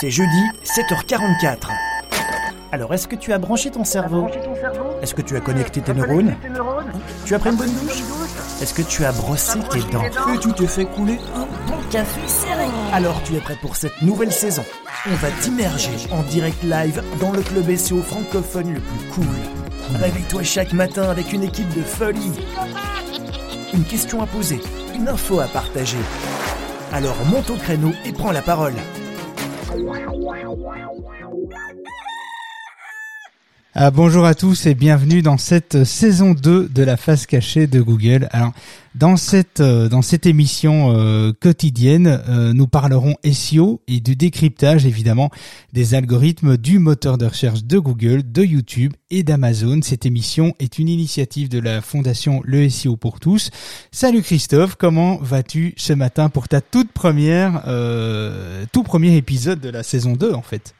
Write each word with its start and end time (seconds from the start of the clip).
C'est 0.00 0.10
jeudi, 0.10 0.44
7h44. 0.62 1.70
Alors, 2.70 2.94
est-ce 2.94 3.08
que 3.08 3.16
tu 3.16 3.32
as 3.32 3.38
branché 3.38 3.72
ton 3.72 3.82
cerveau 3.82 4.28
Est-ce 5.02 5.12
que 5.12 5.22
tu 5.22 5.36
as 5.36 5.40
connecté 5.40 5.80
tes 5.80 5.92
neurones 5.92 6.36
Tu 7.24 7.34
as 7.34 7.40
pris 7.40 7.50
une 7.50 7.56
bonne 7.56 7.72
douche 7.72 8.04
Est-ce 8.62 8.74
que 8.74 8.82
tu 8.82 9.04
as 9.04 9.10
brossé 9.10 9.58
tes 9.70 9.80
dents 9.90 10.04
Et 10.32 10.38
tu 10.38 10.52
t'es 10.52 10.68
fait 10.68 10.84
couler 10.84 11.18
un 11.34 11.46
bon 11.68 11.78
café 11.90 12.20
serré 12.28 12.66
Alors, 12.92 13.20
tu 13.24 13.34
es 13.34 13.40
prêt 13.40 13.58
pour 13.60 13.74
cette 13.74 14.00
nouvelle 14.00 14.30
saison 14.30 14.64
On 15.10 15.14
va 15.14 15.30
t'immerger 15.40 15.96
en 16.12 16.22
direct 16.22 16.62
live 16.62 17.02
dans 17.20 17.32
le 17.32 17.40
club 17.40 17.74
SEO 17.74 18.00
francophone 18.00 18.74
le 18.74 18.80
plus 18.80 19.08
cool. 19.08 19.98
Réveille-toi 19.98 20.44
chaque 20.44 20.74
matin 20.74 21.10
avec 21.10 21.32
une 21.32 21.42
équipe 21.42 21.74
de 21.74 21.82
folie. 21.82 22.38
Une 23.74 23.84
question 23.84 24.22
à 24.22 24.26
poser, 24.26 24.60
une 24.94 25.08
info 25.08 25.40
à 25.40 25.48
partager. 25.48 25.98
Alors 26.92 27.16
monte 27.26 27.50
au 27.50 27.56
créneau 27.56 27.90
et 28.04 28.12
prends 28.12 28.30
la 28.32 28.42
parole. 28.42 28.74
wow 29.70 30.12
wow 30.14 30.52
wow 30.52 30.92
wow 30.92 31.17
Ah, 33.80 33.92
bonjour 33.92 34.24
à 34.24 34.34
tous 34.34 34.66
et 34.66 34.74
bienvenue 34.74 35.22
dans 35.22 35.38
cette 35.38 35.84
saison 35.84 36.34
2 36.34 36.68
de 36.68 36.82
la 36.82 36.96
face 36.96 37.26
cachée 37.26 37.68
de 37.68 37.80
Google. 37.80 38.28
Alors, 38.32 38.50
dans 38.96 39.16
cette 39.16 39.60
euh, 39.60 39.88
dans 39.88 40.02
cette 40.02 40.26
émission 40.26 40.96
euh, 40.96 41.32
quotidienne, 41.32 42.20
euh, 42.28 42.52
nous 42.52 42.66
parlerons 42.66 43.14
SEO 43.32 43.80
et 43.86 44.00
du 44.00 44.16
décryptage 44.16 44.84
évidemment 44.84 45.30
des 45.72 45.94
algorithmes 45.94 46.56
du 46.56 46.80
moteur 46.80 47.18
de 47.18 47.26
recherche 47.26 47.62
de 47.62 47.78
Google, 47.78 48.22
de 48.28 48.42
YouTube 48.42 48.94
et 49.12 49.22
d'Amazon. 49.22 49.78
Cette 49.82 50.06
émission 50.06 50.56
est 50.58 50.80
une 50.80 50.88
initiative 50.88 51.48
de 51.48 51.60
la 51.60 51.80
fondation 51.80 52.42
Le 52.44 52.68
SEO 52.68 52.96
pour 52.96 53.20
tous. 53.20 53.52
Salut 53.92 54.22
Christophe, 54.22 54.74
comment 54.74 55.18
vas-tu 55.22 55.74
ce 55.76 55.92
matin 55.92 56.30
pour 56.30 56.48
ta 56.48 56.60
toute 56.60 56.90
première 56.90 57.62
tout 58.72 58.82
premier 58.82 59.16
épisode 59.16 59.60
de 59.60 59.68
la 59.68 59.84
saison 59.84 60.14
2 60.14 60.34
en 60.34 60.42
fait? 60.42 60.74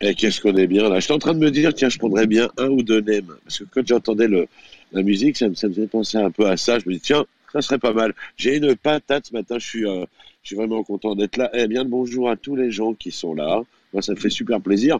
Et 0.00 0.14
qu'est-ce 0.14 0.40
qu'on 0.40 0.56
est 0.56 0.66
bien 0.66 0.88
là. 0.88 1.00
J'étais 1.00 1.14
en 1.14 1.18
train 1.18 1.34
de 1.34 1.38
me 1.38 1.50
dire, 1.50 1.72
tiens, 1.74 1.88
je 1.88 1.98
prendrais 1.98 2.26
bien 2.26 2.50
un 2.58 2.68
ou 2.68 2.82
deux 2.82 3.00
nems. 3.00 3.34
Parce 3.44 3.58
que 3.58 3.64
quand 3.70 3.86
j'entendais 3.86 4.28
la 4.92 5.02
musique, 5.02 5.36
ça 5.36 5.48
me, 5.48 5.54
ça 5.54 5.68
faisait 5.68 5.86
penser 5.86 6.18
un 6.18 6.30
peu 6.30 6.46
à 6.46 6.56
ça. 6.56 6.78
Je 6.78 6.88
me 6.88 6.94
dis, 6.94 7.00
tiens, 7.00 7.24
ça 7.52 7.62
serait 7.62 7.78
pas 7.78 7.92
mal. 7.92 8.14
J'ai 8.36 8.56
une 8.56 8.76
patate 8.76 9.26
ce 9.26 9.32
matin, 9.32 9.58
je 9.58 9.66
suis, 9.66 9.86
euh, 9.86 10.04
je 10.42 10.48
suis 10.48 10.56
vraiment 10.56 10.82
content 10.82 11.14
d'être 11.14 11.36
là. 11.36 11.50
Eh 11.54 11.66
bien, 11.66 11.84
bonjour 11.84 12.30
à 12.30 12.36
tous 12.36 12.56
les 12.56 12.70
gens 12.70 12.94
qui 12.94 13.10
sont 13.10 13.34
là. 13.34 13.62
Moi, 13.92 14.02
ça 14.02 14.12
me 14.12 14.18
fait 14.18 14.30
super 14.30 14.60
plaisir 14.60 14.98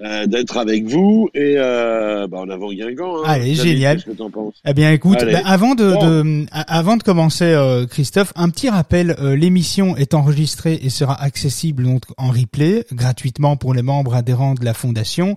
euh, 0.00 0.26
d'être 0.26 0.58
avec 0.58 0.84
vous 0.84 1.28
et 1.34 1.54
euh, 1.56 2.28
bah, 2.28 2.38
en 2.38 2.48
avant 2.48 2.72
Guingamp. 2.72 3.16
Hein. 3.18 3.22
Allez, 3.26 3.56
génial. 3.56 3.96
Qu'est-ce 3.96 4.12
que 4.12 4.16
t'en 4.16 4.30
penses? 4.30 4.54
Eh 4.64 4.72
bien, 4.72 4.92
écoute, 4.92 5.18
bah, 5.20 5.40
avant 5.44 5.74
de, 5.74 5.90
de, 5.90 6.46
avant 6.52 6.96
de 6.96 7.02
commencer, 7.02 7.46
euh, 7.46 7.84
Christophe, 7.84 8.32
un 8.36 8.48
petit 8.50 8.68
rappel 8.68 9.16
euh, 9.18 9.34
l'émission 9.34 9.96
est 9.96 10.14
enregistrée 10.14 10.78
et 10.82 10.88
sera 10.88 11.20
accessible 11.20 11.82
donc 11.82 12.02
en 12.16 12.28
replay 12.28 12.86
gratuitement 12.92 13.56
pour 13.56 13.74
les 13.74 13.82
membres 13.82 14.14
adhérents 14.14 14.54
de 14.54 14.64
la 14.64 14.74
fondation 14.74 15.36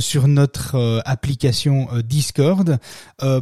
sur 0.00 0.26
notre 0.26 1.02
application 1.04 1.88
Discord. 2.04 2.78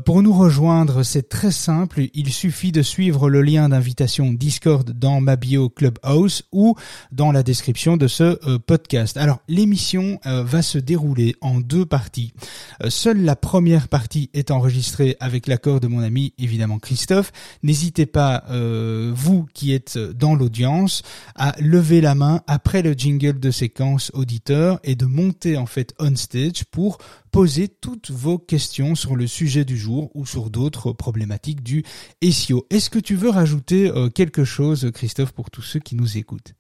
pour 0.05 0.23
nous 0.23 0.33
rejoindre, 0.33 1.03
c'est 1.03 1.29
très 1.29 1.51
simple. 1.51 2.03
Il 2.15 2.33
suffit 2.33 2.73
de 2.73 2.83
suivre 2.83 3.31
le 3.31 3.43
lien 3.43 3.69
d'invitation 3.69 4.33
Discord 4.33 4.91
dans 4.91 5.21
ma 5.21 5.37
bio 5.37 5.69
Clubhouse 5.69 6.45
ou 6.53 6.75
dans 7.13 7.33
la 7.33 7.43
description 7.43 7.97
de 7.97 8.09
ce 8.09 8.57
podcast. 8.59 9.17
Alors, 9.17 9.39
l'émission 9.49 10.19
va 10.25 10.50
se 10.63 10.79
dérouler 10.79 11.37
en 11.41 11.61
deux 11.61 11.87
parties. 11.87 12.33
Euh, 12.83 12.91
seule 12.91 13.23
la 13.23 13.37
première 13.37 13.89
partie 13.89 14.31
est 14.35 14.51
enregistrée 14.51 15.17
avec 15.21 15.47
l'accord 15.47 15.81
de 15.81 15.87
mon 15.87 16.01
ami 16.01 16.35
évidemment 16.39 16.79
Christophe. 16.79 17.33
N'hésitez 17.63 18.07
pas, 18.07 18.45
euh, 18.51 19.13
vous 19.15 19.47
qui 19.55 19.73
êtes 19.73 19.97
dans 19.99 20.35
l'audience, 20.35 21.03
à 21.37 21.55
lever 21.61 22.01
la 22.01 22.15
main 22.15 22.43
après 22.47 22.83
le 22.83 22.93
jingle 22.93 23.39
de 23.39 23.51
séquence 23.51 24.11
auditeur 24.15 24.81
et 24.85 24.95
de 24.95 25.07
monter 25.07 25.57
en 25.57 25.67
fait 25.67 25.95
on 25.99 26.15
stage 26.17 26.65
pour 26.71 26.99
poser 27.31 27.69
toutes 27.69 28.11
vos 28.11 28.39
questions 28.39 28.95
sur 28.95 29.17
le 29.17 29.27
sujet 29.27 29.65
du 29.65 29.79
jour 29.79 30.11
ou 30.15 30.27
sur 30.27 30.51
d'autres 30.51 30.93
problématiques 30.93 31.63
du 31.63 31.85
SEO. 32.23 32.67
Est-ce 32.71 32.91
que 32.91 32.99
tu 32.99 33.15
veux 33.15 33.31
rajouter 33.31 33.89
euh, 33.89 34.09
quelque 34.09 34.45
chose, 34.45 34.91
Christophe, 34.93 35.33
pour 35.33 35.51
tous 35.51 35.63
ceux 35.63 35.81
qui 35.81 35.95
nous 35.95 36.19
écoutent? 36.19 36.55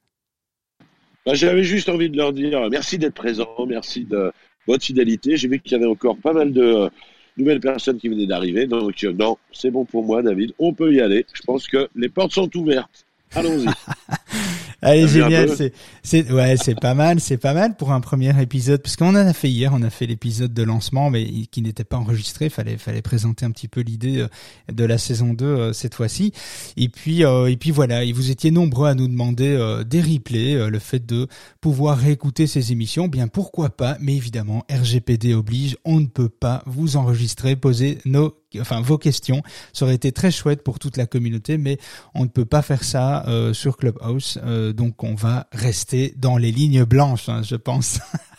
Bah, 1.26 1.34
J'avais 1.34 1.64
juste 1.64 1.88
envie 1.88 2.10
de 2.10 2.16
leur 2.16 2.32
dire 2.32 2.69
merci 2.70 2.98
d'être 2.98 3.14
présent, 3.14 3.48
merci 3.66 4.04
de 4.04 4.32
votre 4.66 4.84
fidélité. 4.84 5.36
J'ai 5.36 5.48
vu 5.48 5.60
qu'il 5.60 5.72
y 5.72 5.75
avait 5.75 5.86
encore 5.86 6.16
pas 6.16 6.32
mal 6.32 6.53
de 6.53 6.62
euh, 6.62 6.88
nouvelles 7.36 7.60
personnes 7.60 7.98
qui 7.98 8.08
venaient 8.08 8.26
d'arriver. 8.26 8.66
Donc, 8.66 9.04
euh, 9.04 9.12
non, 9.12 9.38
c'est 9.53 9.70
bon 9.70 9.84
pour 9.84 10.04
moi, 10.04 10.22
David. 10.22 10.53
On 10.58 10.72
peut 10.72 10.92
y 10.92 11.00
aller. 11.00 11.26
Je 11.32 11.42
pense 11.42 11.66
que 11.66 11.88
les 11.94 12.08
portes 12.08 12.32
sont 12.32 12.54
ouvertes. 12.56 13.06
Allons-y. 13.34 13.66
Allez, 14.83 15.09
génial. 15.09 15.51
C'est, 15.57 15.73
c'est, 16.03 16.31
ouais, 16.31 16.57
c'est 16.57 16.79
pas 16.79 16.95
mal. 16.95 17.21
C'est 17.21 17.37
pas 17.37 17.53
mal 17.53 17.77
pour 17.77 17.93
un 17.93 18.01
premier 18.01 18.41
épisode, 18.41 18.83
parce 18.83 18.97
qu'on 18.97 19.11
en 19.11 19.15
a 19.15 19.33
fait 19.33 19.51
hier. 19.51 19.73
On 19.75 19.83
a 19.83 19.91
fait 19.91 20.07
l'épisode 20.07 20.55
de 20.55 20.63
lancement, 20.63 21.11
mais 21.11 21.25
qui 21.51 21.63
n'était 21.63 21.85
pas 21.85 21.99
enregistré. 21.99 22.49
Fallait, 22.49 22.79
fallait 22.79 23.03
présenter 23.03 23.45
un 23.45 23.51
petit 23.51 23.69
peu 23.69 23.81
l'idée 23.81 24.21
euh, 24.21 24.29
de 24.73 24.85
la 24.85 24.99
saison 24.99 25.35
2 25.35 25.45
euh, 25.45 25.73
cette 25.73 25.95
fois-ci. 25.95 26.33
Et 26.77 26.89
puis, 26.89 27.25
euh, 27.25 27.51
et 27.51 27.57
puis 27.57 27.71
voilà. 27.71 28.05
Et 28.05 28.13
vous 28.13 28.31
étiez 28.31 28.51
nombreux 28.51 28.89
à 28.89 28.95
nous 28.95 29.09
demander 29.09 29.41
des 29.87 30.01
replays, 30.01 30.71
le 30.71 30.79
fait 30.79 31.05
de 31.05 31.27
pouvoir 31.61 31.99
réécouter 31.99 32.47
ces 32.47 32.73
émissions. 32.73 33.09
Bien, 33.09 33.29
pourquoi 33.29 33.71
pas 33.71 33.97
Mais 34.01 34.15
évidemment, 34.15 34.65
RGPD 34.71 35.35
oblige. 35.35 35.77
On 35.85 36.01
ne 36.01 36.07
peut 36.07 36.29
pas 36.29 36.62
vous 36.67 36.97
enregistrer, 36.97 37.57
poser 37.57 37.99
nos 38.05 38.40
enfin 38.59 38.81
vos 38.81 38.99
questions. 38.99 39.43
Ça 39.72 39.84
aurait 39.84 39.94
été 39.94 40.12
très 40.12 40.31
chouette 40.31 40.62
pour 40.62 40.78
toute 40.78 40.97
la 40.97 41.06
communauté, 41.06 41.59
mais 41.59 41.78
on 42.15 42.25
ne 42.25 42.28
peut 42.28 42.44
pas 42.44 42.62
faire 42.62 42.84
ça 42.84 43.27
euh, 43.28 43.53
sur 43.53 43.77
Clubhouse. 43.77 44.38
Euh, 44.44 44.72
donc 44.72 45.03
on 45.05 45.15
va 45.15 45.47
rester 45.53 46.15
dans 46.16 46.37
les 46.37 46.53
lignes 46.53 46.84
blanches, 46.84 47.28
hein, 47.28 47.43
je 47.43 47.56
pense. 47.56 48.00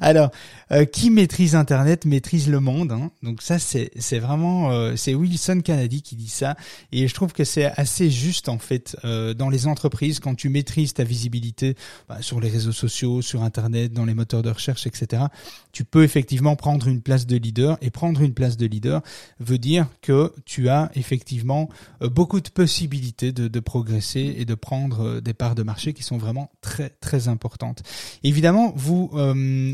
Alors, 0.00 0.30
euh, 0.72 0.86
qui 0.86 1.10
maîtrise 1.10 1.54
Internet 1.54 2.06
maîtrise 2.06 2.48
le 2.48 2.58
monde. 2.58 2.92
Hein. 2.92 3.10
Donc 3.22 3.42
ça, 3.42 3.58
c'est 3.58 4.18
vraiment 4.18 4.70
euh, 4.70 4.96
c'est 4.96 5.14
Wilson 5.14 5.60
Kennedy 5.62 6.00
qui 6.00 6.16
dit 6.16 6.30
ça, 6.30 6.56
et 6.92 7.08
je 7.08 7.14
trouve 7.14 7.34
que 7.34 7.44
c'est 7.44 7.66
assez 7.78 8.10
juste 8.10 8.48
en 8.48 8.58
fait 8.58 8.96
euh, 9.04 9.34
dans 9.34 9.50
les 9.50 9.66
entreprises 9.66 10.18
quand 10.18 10.34
tu 10.34 10.48
maîtrises 10.48 10.94
ta 10.94 11.04
visibilité 11.04 11.76
bah, 12.08 12.18
sur 12.22 12.40
les 12.40 12.48
réseaux 12.48 12.72
sociaux, 12.72 13.20
sur 13.20 13.42
Internet, 13.42 13.92
dans 13.92 14.06
les 14.06 14.14
moteurs 14.14 14.42
de 14.42 14.48
recherche, 14.48 14.86
etc. 14.86 15.24
Tu 15.72 15.84
peux 15.84 16.04
effectivement 16.04 16.56
prendre 16.56 16.88
une 16.88 17.02
place 17.02 17.26
de 17.26 17.36
leader 17.36 17.76
et 17.82 17.90
prendre 17.90 18.22
une 18.22 18.32
place 18.32 18.56
de 18.56 18.64
leader 18.64 19.02
veut 19.40 19.58
dire 19.58 19.88
que 20.00 20.32
tu 20.46 20.70
as 20.70 20.90
effectivement 20.94 21.68
beaucoup 22.00 22.40
de 22.40 22.48
possibilités 22.48 23.32
de, 23.32 23.48
de 23.48 23.60
progresser 23.60 24.36
et 24.38 24.44
de 24.46 24.54
prendre 24.54 25.20
des 25.20 25.34
parts 25.34 25.54
de 25.54 25.62
marché 25.62 25.92
qui 25.92 26.02
sont 26.02 26.18
vraiment 26.18 26.50
très 26.62 26.90
très 27.00 27.28
importantes. 27.28 27.82
Évidemment, 28.22 28.72
vous 28.76 29.10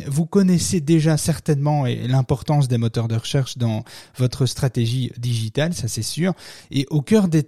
vous 0.07 0.27
connaissez 0.27 0.81
déjà 0.81 1.17
certainement 1.17 1.85
l'importance 1.87 2.69
des 2.69 2.79
moteurs 2.79 3.09
de 3.09 3.17
recherche 3.17 3.59
dans 3.59 3.85
votre 4.17 4.47
stratégie 4.47 5.13
digitale, 5.19 5.75
ça 5.75 5.89
c'est 5.89 6.03
sûr. 6.03 6.35
Et 6.71 6.87
au 6.91 7.03
cœur 7.03 7.29
des, 7.29 7.45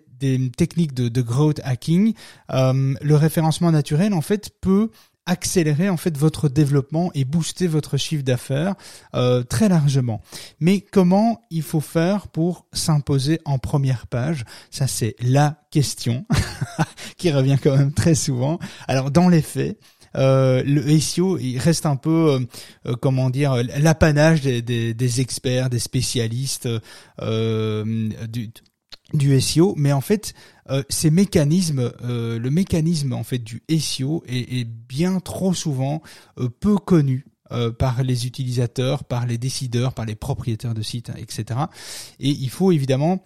techniques 0.56 0.92
de, 0.94 1.22
growth 1.22 1.60
hacking, 1.64 2.12
euh, 2.52 2.94
le 3.00 3.16
référencement 3.16 3.72
naturel 3.72 4.12
en 4.12 4.20
fait 4.20 4.50
peut 4.60 4.90
accélérer 5.26 5.88
en 5.88 5.96
fait 5.96 6.16
votre 6.18 6.48
développement 6.48 7.10
et 7.14 7.24
booster 7.24 7.68
votre 7.68 7.96
chiffre 7.96 8.24
d'affaires 8.24 8.74
euh, 9.14 9.42
très 9.42 9.68
largement. 9.68 10.20
Mais 10.58 10.80
comment 10.80 11.42
il 11.50 11.62
faut 11.62 11.80
faire 11.80 12.28
pour 12.28 12.66
s'imposer 12.72 13.40
en 13.44 13.58
première 13.58 14.06
page? 14.08 14.44
Ça 14.70 14.86
c'est 14.86 15.14
la 15.20 15.62
question 15.70 16.26
qui 17.16 17.30
revient 17.30 17.58
quand 17.62 17.76
même 17.76 17.92
très 17.92 18.14
souvent. 18.14 18.58
Alors 18.88 19.10
dans 19.10 19.28
les 19.28 19.42
faits, 19.42 19.78
euh, 20.16 20.62
le 20.64 20.98
SEO 20.98 21.38
il 21.38 21.58
reste 21.58 21.86
un 21.86 21.96
peu 21.96 22.32
euh, 22.32 22.40
euh, 22.86 22.96
comment 23.00 23.30
dire 23.30 23.62
l'apanage 23.78 24.40
des, 24.40 24.62
des, 24.62 24.94
des, 24.94 25.20
experts, 25.20 25.70
des 25.70 25.78
spécialistes 25.78 26.68
du 27.20 28.50
du 29.12 29.40
SEO, 29.40 29.74
mais 29.76 29.92
en 29.92 30.00
fait, 30.00 30.34
ces 30.88 31.10
mécanismes, 31.10 31.90
le 32.00 32.48
mécanisme 32.48 33.12
en 33.12 33.24
fait 33.24 33.40
du 33.40 33.60
SEO 33.68 34.22
est, 34.28 34.60
est 34.60 34.64
bien 34.64 35.18
trop 35.18 35.52
souvent 35.52 36.00
peu 36.60 36.76
connu. 36.76 37.26
par 37.80 38.04
les 38.04 38.26
utilisateurs, 38.28 39.02
par 39.02 39.26
les 39.26 39.36
décideurs, 39.36 39.94
par 39.94 40.06
les 40.06 40.14
propriétaires 40.14 40.74
de 40.74 40.82
sites, 40.82 41.10
etc. 41.18 41.58
Et 42.20 42.28
il 42.28 42.50
faut 42.50 42.70
évidemment 42.70 43.24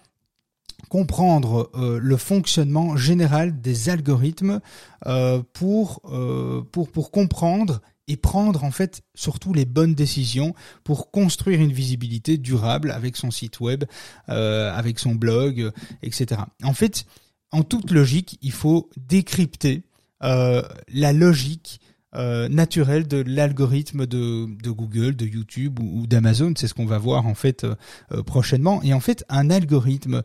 comprendre 0.88 1.70
euh, 1.74 1.98
le 2.00 2.16
fonctionnement 2.16 2.96
général 2.96 3.60
des 3.60 3.88
algorithmes 3.88 4.60
euh, 5.06 5.42
pour, 5.52 6.00
euh, 6.04 6.62
pour, 6.72 6.90
pour 6.90 7.10
comprendre 7.10 7.80
et 8.06 8.16
prendre 8.16 8.64
en 8.64 8.70
fait 8.70 9.02
surtout 9.14 9.54
les 9.54 9.64
bonnes 9.64 9.94
décisions 9.94 10.54
pour 10.82 11.10
construire 11.10 11.60
une 11.60 11.72
visibilité 11.72 12.36
durable 12.36 12.90
avec 12.90 13.16
son 13.16 13.30
site 13.30 13.60
web, 13.60 13.84
avec 14.26 14.98
son 14.98 15.14
blog, 15.14 15.70
etc. 16.02 16.42
En 16.62 16.74
fait, 16.74 17.06
en 17.50 17.62
toute 17.62 17.90
logique, 17.90 18.38
il 18.42 18.52
faut 18.52 18.90
décrypter 18.98 19.84
la 20.20 21.12
logique 21.14 21.80
euh, 22.16 22.48
naturel 22.48 23.08
de 23.08 23.24
l'algorithme 23.26 24.06
de, 24.06 24.46
de, 24.62 24.70
Google, 24.70 25.16
de 25.16 25.26
YouTube 25.26 25.80
ou, 25.80 26.06
d'Amazon. 26.06 26.54
C'est 26.56 26.68
ce 26.68 26.74
qu'on 26.74 26.86
va 26.86 26.98
voir 26.98 27.26
en 27.26 27.34
fait 27.34 27.64
euh, 27.64 27.74
euh, 28.12 28.22
prochainement. 28.22 28.80
Et 28.84 28.94
en 28.94 29.00
fait, 29.00 29.24
un 29.28 29.50
algorithme, 29.50 30.22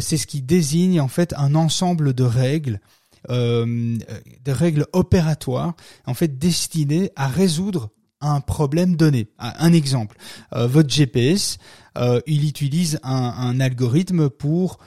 c'est 0.00 0.16
ce 0.16 0.26
qui 0.26 0.42
désigne 0.42 1.00
en 1.00 1.08
fait 1.08 1.34
un 1.36 1.54
ensemble 1.54 2.12
de 2.12 2.24
règles 2.24 2.80
des 3.28 4.52
règles 4.52 4.86
opératoires 4.92 5.74
en 6.06 6.14
fait 6.14 6.38
destinées 6.38 7.10
à 7.16 7.26
résoudre 7.26 7.90
un 8.20 8.40
problème 8.40 8.96
donné. 8.96 9.28
Un 9.38 9.72
exemple, 9.72 10.16
votre 10.52 10.88
GPS, 10.88 11.58
il 12.26 12.48
utilise 12.48 13.00
un, 13.02 13.12
un 13.12 13.60
algorithme 13.60 14.30
pour 14.30 14.78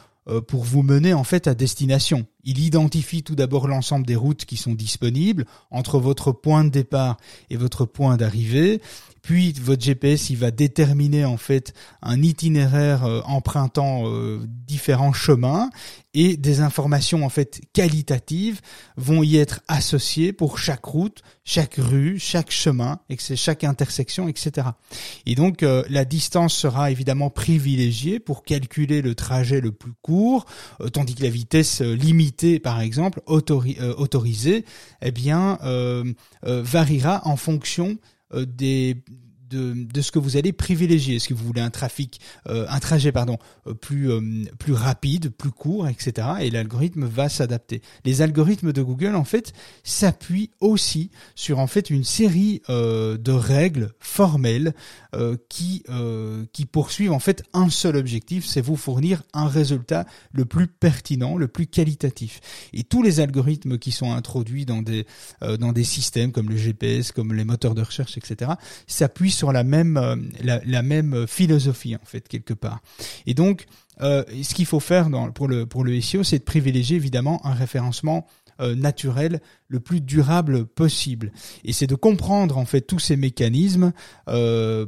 pour 0.47 0.63
vous 0.63 0.81
mener 0.81 1.13
en 1.13 1.23
fait 1.23 1.47
à 1.47 1.53
destination. 1.53 2.25
Il 2.43 2.59
identifie 2.59 3.23
tout 3.23 3.35
d'abord 3.35 3.67
l'ensemble 3.67 4.05
des 4.05 4.15
routes 4.15 4.45
qui 4.45 4.57
sont 4.57 4.73
disponibles 4.73 5.45
entre 5.69 5.99
votre 5.99 6.31
point 6.31 6.63
de 6.63 6.69
départ 6.69 7.17
et 7.49 7.57
votre 7.57 7.85
point 7.85 8.17
d'arrivée. 8.17 8.81
Puis 9.21 9.53
votre 9.61 9.81
GPS, 9.81 10.29
il 10.31 10.37
va 10.37 10.49
déterminer 10.51 11.25
en 11.25 11.37
fait 11.37 11.73
un 12.01 12.21
itinéraire 12.23 13.05
euh, 13.05 13.21
empruntant 13.25 14.07
euh, 14.07 14.39
différents 14.67 15.13
chemins 15.13 15.69
et 16.13 16.35
des 16.37 16.59
informations 16.59 17.23
en 17.23 17.29
fait 17.29 17.61
qualitatives 17.71 18.61
vont 18.97 19.23
y 19.23 19.37
être 19.37 19.61
associées 19.67 20.33
pour 20.33 20.57
chaque 20.57 20.83
route, 20.83 21.21
chaque 21.45 21.75
rue, 21.75 22.19
chaque 22.19 22.51
chemin, 22.51 22.99
chaque 23.35 23.63
intersection, 23.63 24.27
etc. 24.27 24.67
Et 25.25 25.35
donc 25.35 25.61
euh, 25.61 25.83
la 25.89 26.03
distance 26.03 26.53
sera 26.53 26.89
évidemment 26.89 27.29
privilégiée 27.29 28.19
pour 28.19 28.43
calculer 28.43 29.01
le 29.01 29.13
trajet 29.13 29.61
le 29.61 29.71
plus 29.71 29.93
court, 30.01 30.45
tandis 30.93 31.15
que 31.15 31.23
la 31.23 31.29
vitesse 31.29 31.81
limitée 31.81 32.30
par 32.63 32.81
exemple, 32.81 33.21
euh, 33.27 33.93
autorisé, 33.97 34.65
eh 35.01 35.11
bien, 35.11 35.59
euh, 35.63 36.03
euh, 36.45 36.61
variera 36.63 37.21
en 37.25 37.35
fonction 37.35 37.97
des 38.33 38.95
de, 39.51 40.01
ce 40.01 40.11
que 40.11 40.19
vous 40.19 40.37
allez 40.37 40.51
privilégier. 40.51 41.15
Est-ce 41.15 41.27
que 41.27 41.33
vous 41.33 41.45
voulez 41.45 41.61
un 41.61 41.69
trafic, 41.69 42.19
euh, 42.47 42.65
un 42.69 42.79
trajet 42.79 43.11
pardon, 43.11 43.37
euh, 43.67 43.73
plus 43.73 44.09
euh, 44.09 44.21
plus 44.57 44.73
rapide, 44.73 45.29
plus 45.29 45.51
court, 45.51 45.87
etc. 45.87 46.27
Et 46.41 46.49
l'algorithme 46.49 47.05
va 47.05 47.29
s'adapter. 47.29 47.81
Les 48.05 48.21
algorithmes 48.21 48.71
de 48.71 48.81
Google 48.81 49.15
en 49.15 49.23
fait 49.23 49.53
s'appuient 49.83 50.51
aussi 50.59 51.11
sur 51.35 51.59
en 51.59 51.67
fait 51.67 51.89
une 51.89 52.03
série 52.03 52.61
de 52.69 53.31
règles 53.31 53.93
formelles 53.99 54.73
qui 55.49 55.83
qui 56.53 56.65
poursuivent 56.65 57.11
en 57.11 57.19
fait 57.19 57.43
un 57.53 57.69
seul 57.69 57.95
objectif, 57.95 58.45
c'est 58.45 58.61
vous 58.61 58.75
fournir 58.75 59.23
un 59.33 59.47
résultat 59.47 60.05
le 60.31 60.45
plus 60.45 60.67
pertinent, 60.67 61.37
le 61.37 61.47
plus 61.47 61.67
qualitatif. 61.67 62.39
Et 62.73 62.83
tous 62.83 63.03
les 63.03 63.19
algorithmes 63.19 63.77
qui 63.77 63.91
sont 63.91 64.13
introduits 64.13 64.65
dans 64.65 64.81
des 64.81 65.05
dans 65.41 65.71
des 65.71 65.83
systèmes 65.83 66.31
comme 66.31 66.49
le 66.49 66.57
GPS, 66.57 67.11
comme 67.11 67.33
les 67.33 67.43
moteurs 67.43 67.75
de 67.75 67.81
recherche, 67.81 68.17
etc. 68.17 68.51
s'appuient 68.87 69.31
sur 69.41 69.51
la 69.51 69.63
même 69.63 69.97
euh, 69.97 70.15
la, 70.43 70.83
même 70.83 71.25
philosophie 71.25 71.95
en 71.95 72.05
fait 72.05 72.27
quelque 72.27 72.53
part. 72.53 72.83
Et 73.25 73.33
donc 73.33 73.65
euh, 74.01 74.23
ce 74.43 74.53
qu'il 74.53 74.67
faut 74.67 74.79
faire 74.79 75.09
dans, 75.09 75.31
pour 75.31 75.47
le 75.47 75.65
pour 75.65 75.83
le 75.83 75.99
SEO, 75.99 76.23
c'est 76.23 76.37
de 76.37 76.43
privilégier 76.43 76.95
évidemment 76.95 77.43
un 77.43 77.55
référencement 77.55 78.27
euh, 78.59 78.75
naturel 78.75 79.41
le 79.67 79.79
plus 79.79 79.99
durable 79.99 80.67
possible. 80.67 81.31
Et 81.63 81.73
c'est 81.73 81.87
de 81.87 81.95
comprendre 81.95 82.59
en 82.59 82.65
fait 82.65 82.81
tous 82.81 82.99
ces 82.99 83.17
mécanismes 83.17 83.93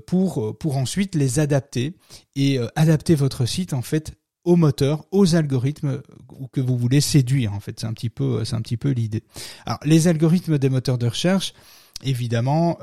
pour 0.05 0.55
pour 0.59 0.77
ensuite 0.77 1.15
les 1.15 1.39
adapter 1.39 1.95
et 2.35 2.59
adapter 2.75 3.15
votre 3.15 3.47
site 3.47 3.73
en 3.73 3.81
fait 3.81 4.13
au 4.43 4.55
moteur, 4.55 5.05
aux 5.09 5.35
algorithmes 5.35 6.03
que 6.51 6.61
vous 6.61 6.77
voulez 6.77 7.01
séduire 7.01 7.53
en 7.53 7.59
fait. 7.59 7.79
C'est 7.79 7.87
un 7.87 7.93
petit 7.93 8.11
peu 8.11 8.45
c'est 8.45 8.55
un 8.55 8.61
petit 8.61 8.77
peu 8.77 8.91
l'idée. 8.91 9.23
Alors 9.65 9.79
les 9.83 10.07
algorithmes 10.07 10.59
des 10.59 10.69
moteurs 10.69 10.99
de 10.99 11.07
recherche, 11.07 11.55
évidemment, 12.03 12.77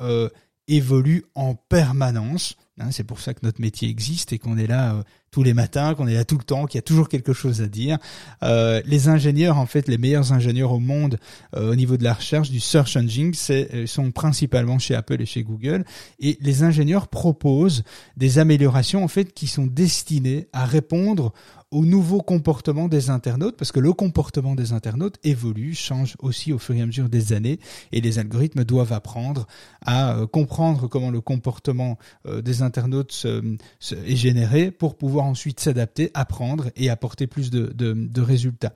évolue 0.70 1.24
en 1.34 1.54
permanence. 1.54 2.56
Hein, 2.78 2.88
c'est 2.92 3.04
pour 3.04 3.20
ça 3.20 3.34
que 3.34 3.40
notre 3.42 3.60
métier 3.60 3.88
existe 3.90 4.32
et 4.32 4.38
qu'on 4.38 4.56
est 4.56 4.66
là 4.66 4.94
euh, 4.94 5.02
tous 5.30 5.42
les 5.42 5.52
matins, 5.52 5.94
qu'on 5.94 6.06
est 6.06 6.14
là 6.14 6.24
tout 6.24 6.38
le 6.38 6.44
temps, 6.44 6.64
qu'il 6.64 6.78
y 6.78 6.80
a 6.80 6.82
toujours 6.82 7.08
quelque 7.08 7.32
chose 7.32 7.60
à 7.60 7.66
dire. 7.66 7.98
Euh, 8.42 8.80
les 8.86 9.08
ingénieurs, 9.08 9.58
en 9.58 9.66
fait, 9.66 9.86
les 9.86 9.98
meilleurs 9.98 10.32
ingénieurs 10.32 10.72
au 10.72 10.78
monde 10.78 11.18
euh, 11.56 11.72
au 11.72 11.74
niveau 11.74 11.96
de 11.96 12.04
la 12.04 12.14
recherche 12.14 12.50
du 12.50 12.60
search 12.60 12.96
engine, 12.96 13.34
sont 13.34 14.12
principalement 14.12 14.78
chez 14.78 14.94
Apple 14.94 15.20
et 15.20 15.26
chez 15.26 15.42
Google. 15.42 15.84
Et 16.20 16.38
les 16.40 16.62
ingénieurs 16.62 17.08
proposent 17.08 17.82
des 18.16 18.38
améliorations 18.38 19.04
en 19.04 19.08
fait 19.08 19.34
qui 19.34 19.46
sont 19.46 19.66
destinées 19.66 20.48
à 20.52 20.64
répondre 20.64 21.32
au 21.70 21.84
nouveau 21.84 22.20
comportement 22.20 22.88
des 22.88 23.10
internautes, 23.10 23.56
parce 23.56 23.72
que 23.72 23.80
le 23.80 23.92
comportement 23.92 24.54
des 24.54 24.72
internautes 24.72 25.18
évolue, 25.22 25.74
change 25.74 26.16
aussi 26.18 26.52
au 26.52 26.58
fur 26.58 26.74
et 26.74 26.82
à 26.82 26.86
mesure 26.86 27.08
des 27.08 27.32
années, 27.32 27.60
et 27.92 28.00
les 28.00 28.18
algorithmes 28.18 28.64
doivent 28.64 28.92
apprendre 28.92 29.46
à 29.84 30.16
euh, 30.16 30.26
comprendre 30.26 30.88
comment 30.88 31.10
le 31.10 31.20
comportement 31.20 31.98
euh, 32.26 32.42
des 32.42 32.62
internautes 32.62 33.26
est 33.26 34.16
généré 34.16 34.70
pour 34.70 34.96
pouvoir 34.96 35.26
ensuite 35.26 35.60
s'adapter, 35.60 36.10
apprendre 36.14 36.70
et 36.76 36.90
apporter 36.90 37.26
plus 37.26 37.50
de, 37.50 37.72
de 37.74 38.20
résultats. 38.20 38.74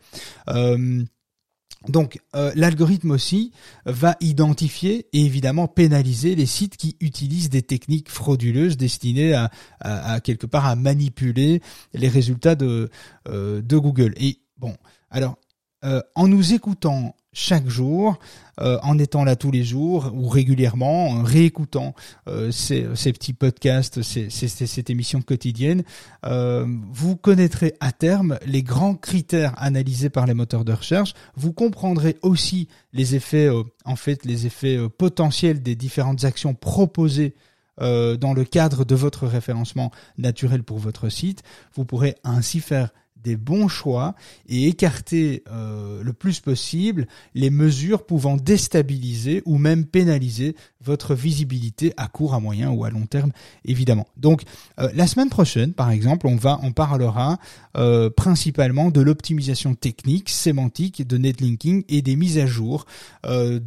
Donc 1.89 2.21
euh, 2.35 2.53
l'algorithme 2.55 3.11
aussi 3.11 3.53
va 3.85 4.17
identifier 4.21 5.07
et 5.13 5.25
évidemment 5.25 5.69
pénaliser 5.69 6.35
les 6.35 6.47
sites 6.47 6.77
qui 6.77 6.97
utilisent 7.01 7.51
des 7.51 7.63
techniques 7.63 8.11
frauduleuses 8.11 8.77
destinées 8.77 9.35
à, 9.81 10.21
quelque 10.21 10.47
part 10.47 10.67
à 10.67 10.77
manipuler 10.77 11.61
les 11.93 12.09
résultats 12.09 12.55
de, 12.55 12.91
euh, 13.29 13.61
Google. 13.63 14.15
Et 14.17 14.39
bon, 14.59 14.77
alors 15.11 15.37
euh, 15.85 16.01
en 16.15 16.29
nous 16.29 16.55
écoutant 16.55 17.15
chaque 17.35 17.69
jour, 17.69 18.19
euh, 18.61 18.79
en 18.83 18.99
étant 18.99 19.25
là 19.25 19.35
tous 19.35 19.51
les 19.51 19.65
jours 19.65 20.11
ou 20.15 20.29
régulièrement, 20.29 21.09
en 21.09 21.23
réécoutant 21.25 21.95
euh, 22.29 22.53
ces, 22.53 22.87
ces, 22.95 23.13
petits 23.13 23.33
podcasts, 23.33 24.01
ces, 24.03 24.31
ces, 24.31 24.49
cette 24.49 24.89
émission 24.89 25.21
quotidienne, 25.21 25.83
euh, 26.25 26.65
vous 26.93 27.17
connaîtrez 27.17 27.75
à 27.81 27.91
terme 27.91 28.39
les 28.47 28.63
grands 28.63 28.95
critères 28.95 29.53
analysés 29.57 30.09
par 30.09 30.27
les 30.27 30.35
moteurs 30.35 30.65
de 30.65 30.73
recherche. 30.73 31.15
Vous 31.37 31.53
comprendrez 31.53 32.17
aussi 32.23 32.69
les 32.93 33.17
effets, 33.17 33.51
en 33.85 33.97
fait, 33.97 34.25
les 34.25 34.47
effets 34.47 34.79
potentiels 34.97 35.61
des 35.63 35.75
différentes 35.75 36.25
actions 36.25 36.55
proposées 36.55 37.35
dans 37.81 38.35
le 38.37 38.45
cadre 38.45 38.85
de 38.85 38.95
votre 38.95 39.27
référencement 39.27 39.91
naturel 40.17 40.63
pour 40.63 40.79
votre 40.79 41.09
site. 41.09 41.43
Vous 41.75 41.85
pourrez 41.85 42.15
ainsi 42.23 42.61
faire 42.61 42.91
des 43.25 43.37
bons 43.37 43.67
choix 43.69 44.15
et 44.49 44.69
écarter 44.69 45.43
euh, 45.51 46.03
le 46.03 46.13
plus 46.13 46.41
possible 46.41 47.09
les 47.35 47.51
mesures 47.51 48.05
pouvant 48.05 48.37
déstabiliser 48.37 49.43
ou 49.47 49.59
même 49.59 49.87
pénaliser 49.87 50.55
votre 50.83 51.15
visibilité 51.15 51.95
à 51.97 52.07
court, 52.07 52.35
à 52.35 52.41
moyen 52.41 52.71
ou 52.71 52.85
à 52.85 52.91
long 52.91 53.07
terme, 53.07 53.33
évidemment. 53.65 54.07
Donc 54.17 54.43
euh, 54.79 54.91
la 54.95 55.07
semaine 55.07 55.31
prochaine, 55.31 55.73
par 55.73 55.91
exemple, 55.91 56.27
on 56.27 56.37
va, 56.37 56.61
on 56.63 56.73
parlera 56.73 57.39
euh, 57.77 58.11
principalement 58.11 58.91
de 58.91 59.01
l'optimisation 59.01 59.75
technique, 59.75 60.29
sémantique, 60.29 61.07
de 61.07 61.17
netlinking 61.17 61.85
et 61.89 62.03
des 62.03 62.17
mises 62.17 62.39
à 62.39 62.47
jour 62.47 62.85
de 63.25 63.61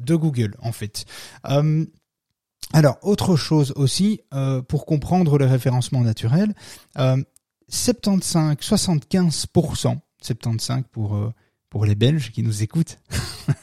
de 0.00 0.14
Google 0.14 0.54
en 0.60 0.72
fait. 0.72 1.06
alors, 2.72 2.98
autre 3.02 3.36
chose 3.36 3.72
aussi, 3.76 4.20
pour 4.68 4.84
comprendre 4.84 5.38
le 5.38 5.46
référencement 5.46 6.02
naturel, 6.02 6.54
75, 7.68 8.56
75%, 8.60 9.96
75 10.22 10.82
pour 10.92 11.16
euh, 11.16 11.32
pour 11.70 11.84
les 11.84 11.94
Belges 11.94 12.30
qui 12.32 12.42
nous 12.42 12.62
écoutent. 12.62 12.98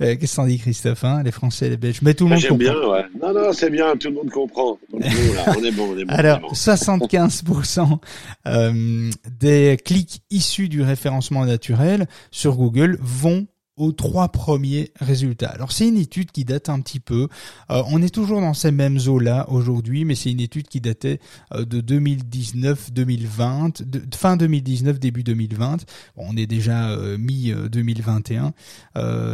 Euh, 0.00 0.16
qu'est-ce 0.16 0.36
qu'on 0.36 0.46
dit 0.46 0.58
Christophe 0.58 1.04
hein 1.04 1.22
Les 1.22 1.30
Français, 1.30 1.68
les 1.68 1.76
Belges, 1.76 2.00
mais 2.02 2.14
tout 2.14 2.24
le 2.24 2.30
monde 2.30 2.40
comprend. 2.40 2.56
bien, 2.56 2.88
ouais. 2.88 3.04
Non, 3.20 3.32
non, 3.32 3.52
c'est 3.52 3.70
bien, 3.70 3.94
tout 3.96 4.08
le 4.08 4.14
monde 4.14 4.30
comprend. 4.30 4.78
On 4.92 4.98
est 5.00 5.70
bon, 5.70 5.92
on 5.92 5.98
est 5.98 6.04
bon. 6.04 6.12
Alors, 6.12 6.52
75% 6.52 7.98
euh, 8.46 9.10
des 9.38 9.76
clics 9.84 10.22
issus 10.30 10.68
du 10.68 10.82
référencement 10.82 11.44
naturel 11.44 12.06
sur 12.32 12.56
Google 12.56 12.98
vont 13.00 13.46
aux 13.76 13.92
trois 13.92 14.28
premiers 14.28 14.92
résultats. 15.00 15.48
Alors 15.48 15.72
c'est 15.72 15.88
une 15.88 15.96
étude 15.96 16.30
qui 16.30 16.44
date 16.44 16.68
un 16.68 16.78
petit 16.80 17.00
peu. 17.00 17.28
Euh, 17.70 17.82
on 17.88 18.02
est 18.02 18.14
toujours 18.14 18.42
dans 18.42 18.54
ces 18.54 18.70
mêmes 18.70 18.98
eaux-là 19.06 19.46
aujourd'hui, 19.48 20.04
mais 20.04 20.14
c'est 20.14 20.30
une 20.30 20.40
étude 20.40 20.68
qui 20.68 20.82
datait 20.82 21.20
euh, 21.54 21.64
de 21.64 21.80
2019-2020, 21.80 23.82
de, 23.82 24.02
fin 24.14 24.36
2019, 24.36 25.00
début 25.00 25.22
2020. 25.22 25.86
on 26.16 26.36
est 26.36 26.46
déjà 26.46 26.90
euh, 26.90 27.16
mi-2021, 27.16 28.52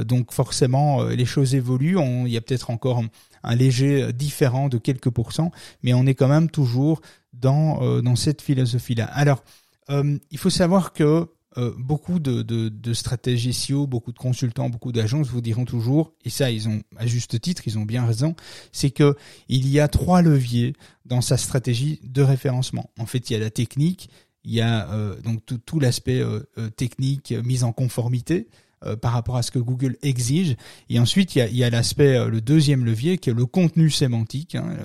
donc 0.04 0.30
forcément 0.32 1.02
les 1.04 1.24
choses 1.24 1.54
évoluent. 1.54 1.96
il 2.26 2.32
y 2.32 2.36
a 2.36 2.40
peut-être 2.40 2.70
encore 2.70 3.02
un, 3.42 3.54
léger 3.54 4.12
différent 4.12 4.68
de 4.68 4.78
quelques 4.78 5.10
pourcents, 5.10 5.52
mais 5.82 5.94
on 5.94 6.06
est 6.06 6.14
quand 6.14 6.28
même 6.28 6.50
toujours 6.50 7.00
dans, 7.32 8.02
dans 8.02 8.16
cette 8.16 8.42
philosophie-là. 8.42 9.06
Alors, 9.06 9.42
il 9.88 10.38
faut 10.38 10.50
savoir 10.50 10.92
que 10.92 11.28
euh, 11.58 11.72
beaucoup 11.76 12.20
de, 12.20 12.42
de, 12.42 12.92
stratégies 12.92 13.52
SEO, 13.52 13.88
beaucoup 13.88 14.12
de 14.12 14.18
consultants, 14.18 14.70
beaucoup 14.70 14.92
d'agences 14.92 15.26
vous 15.28 15.40
diront 15.40 15.64
toujours, 15.64 16.12
et 16.24 16.30
ça 16.30 16.52
ils 16.52 16.68
ont 16.68 16.82
à 16.96 17.06
juste 17.06 17.40
titre, 17.40 17.62
ils 17.66 17.78
ont 17.78 17.84
bien 17.84 18.06
raison, 18.06 18.36
c'est 18.70 18.90
que 18.90 19.16
il 19.48 19.68
y 19.68 19.80
a 19.80 19.88
trois 19.88 20.22
leviers 20.22 20.74
dans 21.04 21.20
sa 21.20 21.36
stratégie 21.36 22.00
de 22.04 22.22
référencement. 22.22 22.90
En 22.96 23.06
fait, 23.06 23.28
il 23.28 23.32
y 23.32 23.36
a 23.36 23.40
la 23.40 23.50
technique, 23.50 24.08
il 24.44 24.52
y 24.52 24.60
a 24.60 24.88
euh, 24.92 25.20
donc 25.22 25.40
tout, 25.66 25.80
l'aspect 25.80 26.20
euh, 26.20 26.44
technique, 26.76 27.32
mise 27.44 27.64
en 27.64 27.72
conformité, 27.72 28.48
par 29.02 29.10
rapport 29.10 29.36
à 29.36 29.42
ce 29.42 29.50
que 29.50 29.58
Google 29.58 29.96
exige. 30.02 30.54
Et 30.88 31.00
ensuite, 31.00 31.34
il 31.34 31.56
y 31.56 31.64
a, 31.64 31.68
l'aspect, 31.70 32.24
le 32.28 32.40
deuxième 32.40 32.84
levier, 32.84 33.18
qui 33.18 33.28
est 33.28 33.34
le 33.34 33.44
contenu 33.44 33.90
sémantique. 33.90 34.54
Hein, 34.54 34.76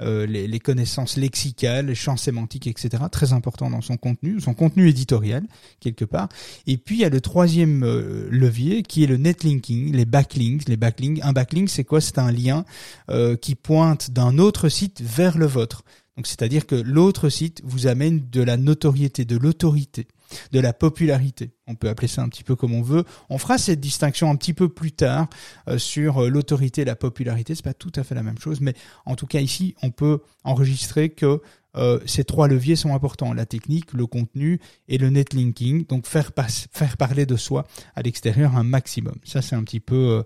les, 0.00 0.60
connaissances 0.60 1.16
lexicales, 1.16 1.86
les 1.86 1.94
champs 1.94 2.16
sémantiques, 2.16 2.66
etc. 2.66 3.04
Très 3.10 3.32
important 3.32 3.70
dans 3.70 3.80
son 3.80 3.96
contenu, 3.96 4.40
son 4.40 4.54
contenu 4.54 4.88
éditorial 4.88 5.44
quelque 5.80 6.04
part. 6.04 6.28
Et 6.66 6.76
puis 6.76 6.96
il 6.96 7.00
y 7.00 7.04
a 7.04 7.08
le 7.08 7.20
troisième 7.20 7.82
euh, 7.84 8.28
levier 8.30 8.82
qui 8.82 9.04
est 9.04 9.06
le 9.06 9.16
netlinking, 9.16 9.94
les 9.94 10.04
backlinks. 10.04 10.68
Les 10.68 10.76
backlinks, 10.76 11.20
un 11.22 11.32
backlink 11.32 11.68
c'est 11.68 11.84
quoi? 11.84 12.00
C'est 12.00 12.18
un 12.18 12.32
lien 12.32 12.64
euh, 13.10 13.36
qui 13.36 13.54
pointe 13.54 14.10
d'un 14.10 14.38
autre 14.38 14.68
site 14.68 15.00
vers 15.02 15.38
le 15.38 15.46
vôtre. 15.46 15.84
Donc 16.16 16.26
c'est-à-dire 16.26 16.66
que 16.66 16.74
l'autre 16.74 17.28
site 17.28 17.62
vous 17.64 17.86
amène 17.86 18.28
de 18.30 18.42
la 18.42 18.56
notoriété, 18.56 19.24
de 19.24 19.36
l'autorité 19.36 20.08
de 20.52 20.60
la 20.60 20.72
popularité. 20.72 21.52
On 21.66 21.74
peut 21.74 21.88
appeler 21.88 22.08
ça 22.08 22.22
un 22.22 22.28
petit 22.28 22.44
peu 22.44 22.56
comme 22.56 22.74
on 22.74 22.82
veut. 22.82 23.04
On 23.28 23.38
fera 23.38 23.58
cette 23.58 23.80
distinction 23.80 24.30
un 24.30 24.36
petit 24.36 24.54
peu 24.54 24.68
plus 24.68 24.92
tard 24.92 25.28
euh, 25.68 25.78
sur 25.78 26.24
euh, 26.24 26.28
l'autorité 26.28 26.82
et 26.82 26.84
la 26.84 26.96
popularité. 26.96 27.54
C'est 27.54 27.64
pas 27.64 27.74
tout 27.74 27.92
à 27.96 28.04
fait 28.04 28.14
la 28.14 28.22
même 28.22 28.38
chose, 28.38 28.60
mais 28.60 28.74
en 29.04 29.16
tout 29.16 29.26
cas 29.26 29.40
ici, 29.40 29.74
on 29.82 29.90
peut 29.90 30.20
enregistrer 30.44 31.10
que 31.10 31.40
euh, 31.76 32.00
ces 32.06 32.24
trois 32.24 32.48
leviers 32.48 32.76
sont 32.76 32.94
importants 32.94 33.32
la 33.34 33.46
technique, 33.46 33.92
le 33.92 34.06
contenu 34.06 34.60
et 34.88 34.98
le 34.98 35.10
netlinking. 35.10 35.86
Donc 35.86 36.06
faire 36.06 36.32
parler 36.32 37.26
de 37.26 37.36
soi 37.36 37.66
à 37.94 38.02
l'extérieur 38.02 38.56
un 38.56 38.64
maximum. 38.64 39.16
Ça 39.24 39.42
c'est 39.42 39.54
un 39.54 39.62
petit 39.62 39.80
peu 39.80 40.24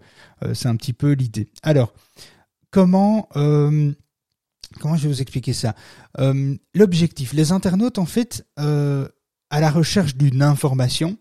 c'est 0.55 0.69
un 0.69 0.77
petit 0.77 0.93
peu 0.93 1.13
l'idée. 1.13 1.49
Alors 1.63 1.93
comment 2.71 3.29
comment 3.35 4.97
je 4.97 5.03
vais 5.03 5.09
vous 5.09 5.21
expliquer 5.21 5.53
ça? 5.53 5.75
L'objectif, 6.75 7.33
les 7.33 7.51
internautes 7.51 7.99
en 7.99 8.07
fait 8.07 8.47
à 9.53 9.61
la 9.61 9.71
recherche 9.71 10.17
d'une 10.17 10.43
information, 10.43 11.19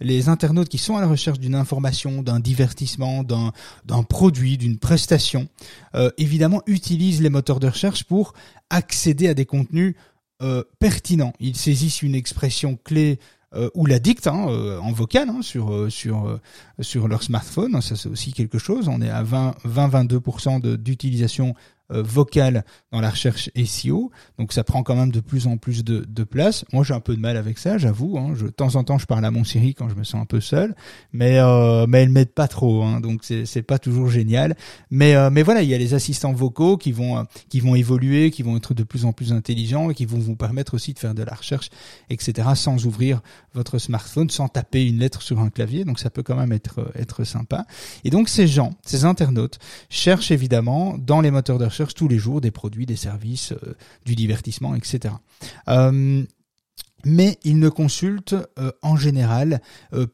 les 0.00 0.28
internautes 0.28 0.68
qui 0.68 0.76
sont 0.76 0.98
à 0.98 1.00
la 1.00 1.06
recherche 1.06 1.40
d'une 1.40 1.54
information, 1.54 2.22
d'un 2.22 2.38
divertissement, 2.38 3.24
d'un, 3.24 4.02
produit, 4.02 4.58
d'une 4.58 4.78
prestation, 4.78 5.48
euh, 5.94 6.10
évidemment 6.18 6.62
utilisent 6.66 7.22
les 7.22 7.30
moteurs 7.30 7.58
de 7.58 7.68
recherche 7.68 8.04
pour 8.04 8.34
accéder 8.68 9.28
à 9.28 9.34
des 9.34 9.46
contenus 9.46 9.94
euh, 10.42 10.62
pertinents. 10.78 11.32
Ils 11.40 11.56
saisissent 11.56 12.02
une 12.02 12.14
expression 12.14 12.78
clé 12.84 13.18
euh, 13.54 13.70
ou 13.74 13.86
la 13.86 13.98
dictent 13.98 14.26
hein, 14.26 14.46
en 14.82 14.92
vocal 14.92 15.30
hein, 15.30 15.40
sur 15.40 15.90
sur 15.90 16.38
sur 16.80 17.08
leur 17.08 17.22
smartphone. 17.22 17.80
Ça 17.80 17.96
c'est 17.96 18.10
aussi 18.10 18.34
quelque 18.34 18.58
chose. 18.58 18.88
On 18.88 19.00
est 19.00 19.10
à 19.10 19.22
20 19.22 19.56
20-22% 19.66 20.76
d'utilisation 20.76 21.50
euh, 21.50 21.79
vocale 21.90 22.64
dans 22.92 23.00
la 23.00 23.10
recherche 23.10 23.50
SEO. 23.64 24.10
Donc 24.38 24.52
ça 24.52 24.64
prend 24.64 24.82
quand 24.82 24.96
même 24.96 25.10
de 25.10 25.20
plus 25.20 25.46
en 25.46 25.56
plus 25.56 25.84
de, 25.84 26.04
de 26.06 26.24
place. 26.24 26.64
Moi 26.72 26.84
j'ai 26.84 26.94
un 26.94 27.00
peu 27.00 27.14
de 27.14 27.20
mal 27.20 27.36
avec 27.36 27.58
ça, 27.58 27.78
j'avoue. 27.78 28.18
Hein. 28.18 28.32
Je, 28.34 28.46
de 28.46 28.50
temps 28.50 28.76
en 28.76 28.84
temps 28.84 28.98
je 28.98 29.06
parle 29.06 29.24
à 29.24 29.30
mon 29.30 29.44
Siri 29.44 29.74
quand 29.74 29.88
je 29.88 29.94
me 29.94 30.04
sens 30.04 30.20
un 30.20 30.26
peu 30.26 30.40
seul, 30.40 30.74
mais 31.12 31.38
euh, 31.38 31.86
mais 31.88 32.02
elle 32.02 32.10
m'aide 32.10 32.32
pas 32.32 32.48
trop. 32.48 32.82
Hein. 32.82 33.00
Donc 33.00 33.20
c'est 33.22 33.46
c'est 33.46 33.62
pas 33.62 33.78
toujours 33.78 34.08
génial. 34.08 34.56
Mais 34.90 35.14
euh, 35.14 35.30
mais 35.30 35.42
voilà, 35.42 35.62
il 35.62 35.68
y 35.68 35.74
a 35.74 35.78
les 35.78 35.94
assistants 35.94 36.32
vocaux 36.32 36.76
qui 36.76 36.92
vont 36.92 37.18
euh, 37.18 37.24
qui 37.48 37.60
vont 37.60 37.74
évoluer, 37.74 38.30
qui 38.30 38.42
vont 38.42 38.56
être 38.56 38.74
de 38.74 38.82
plus 38.82 39.04
en 39.04 39.12
plus 39.12 39.32
intelligents 39.32 39.90
et 39.90 39.94
qui 39.94 40.06
vont 40.06 40.18
vous 40.18 40.36
permettre 40.36 40.74
aussi 40.74 40.94
de 40.94 40.98
faire 40.98 41.14
de 41.14 41.22
la 41.22 41.34
recherche, 41.34 41.70
etc. 42.08 42.48
Sans 42.54 42.86
ouvrir 42.86 43.20
votre 43.54 43.78
smartphone, 43.78 44.30
sans 44.30 44.48
taper 44.48 44.86
une 44.86 44.98
lettre 44.98 45.22
sur 45.22 45.40
un 45.40 45.50
clavier. 45.50 45.84
Donc 45.84 45.98
ça 45.98 46.10
peut 46.10 46.22
quand 46.22 46.36
même 46.36 46.52
être 46.52 46.92
être 46.94 47.24
sympa. 47.24 47.66
Et 48.04 48.10
donc 48.10 48.28
ces 48.28 48.46
gens, 48.46 48.74
ces 48.84 49.04
internautes 49.04 49.58
cherchent 49.88 50.30
évidemment 50.30 50.96
dans 50.98 51.20
les 51.20 51.30
moteurs 51.30 51.58
de 51.58 51.64
recherche 51.64 51.79
tous 51.88 52.08
les 52.08 52.18
jours 52.18 52.40
des 52.40 52.50
produits, 52.50 52.86
des 52.86 52.96
services, 52.96 53.52
euh, 53.52 53.74
du 54.04 54.14
divertissement, 54.14 54.74
etc. 54.74 55.14
Euh, 55.68 56.22
mais 57.06 57.38
ils 57.44 57.58
ne 57.58 57.70
consultent 57.70 58.36
euh, 58.58 58.72
en 58.82 58.96
général 58.96 59.62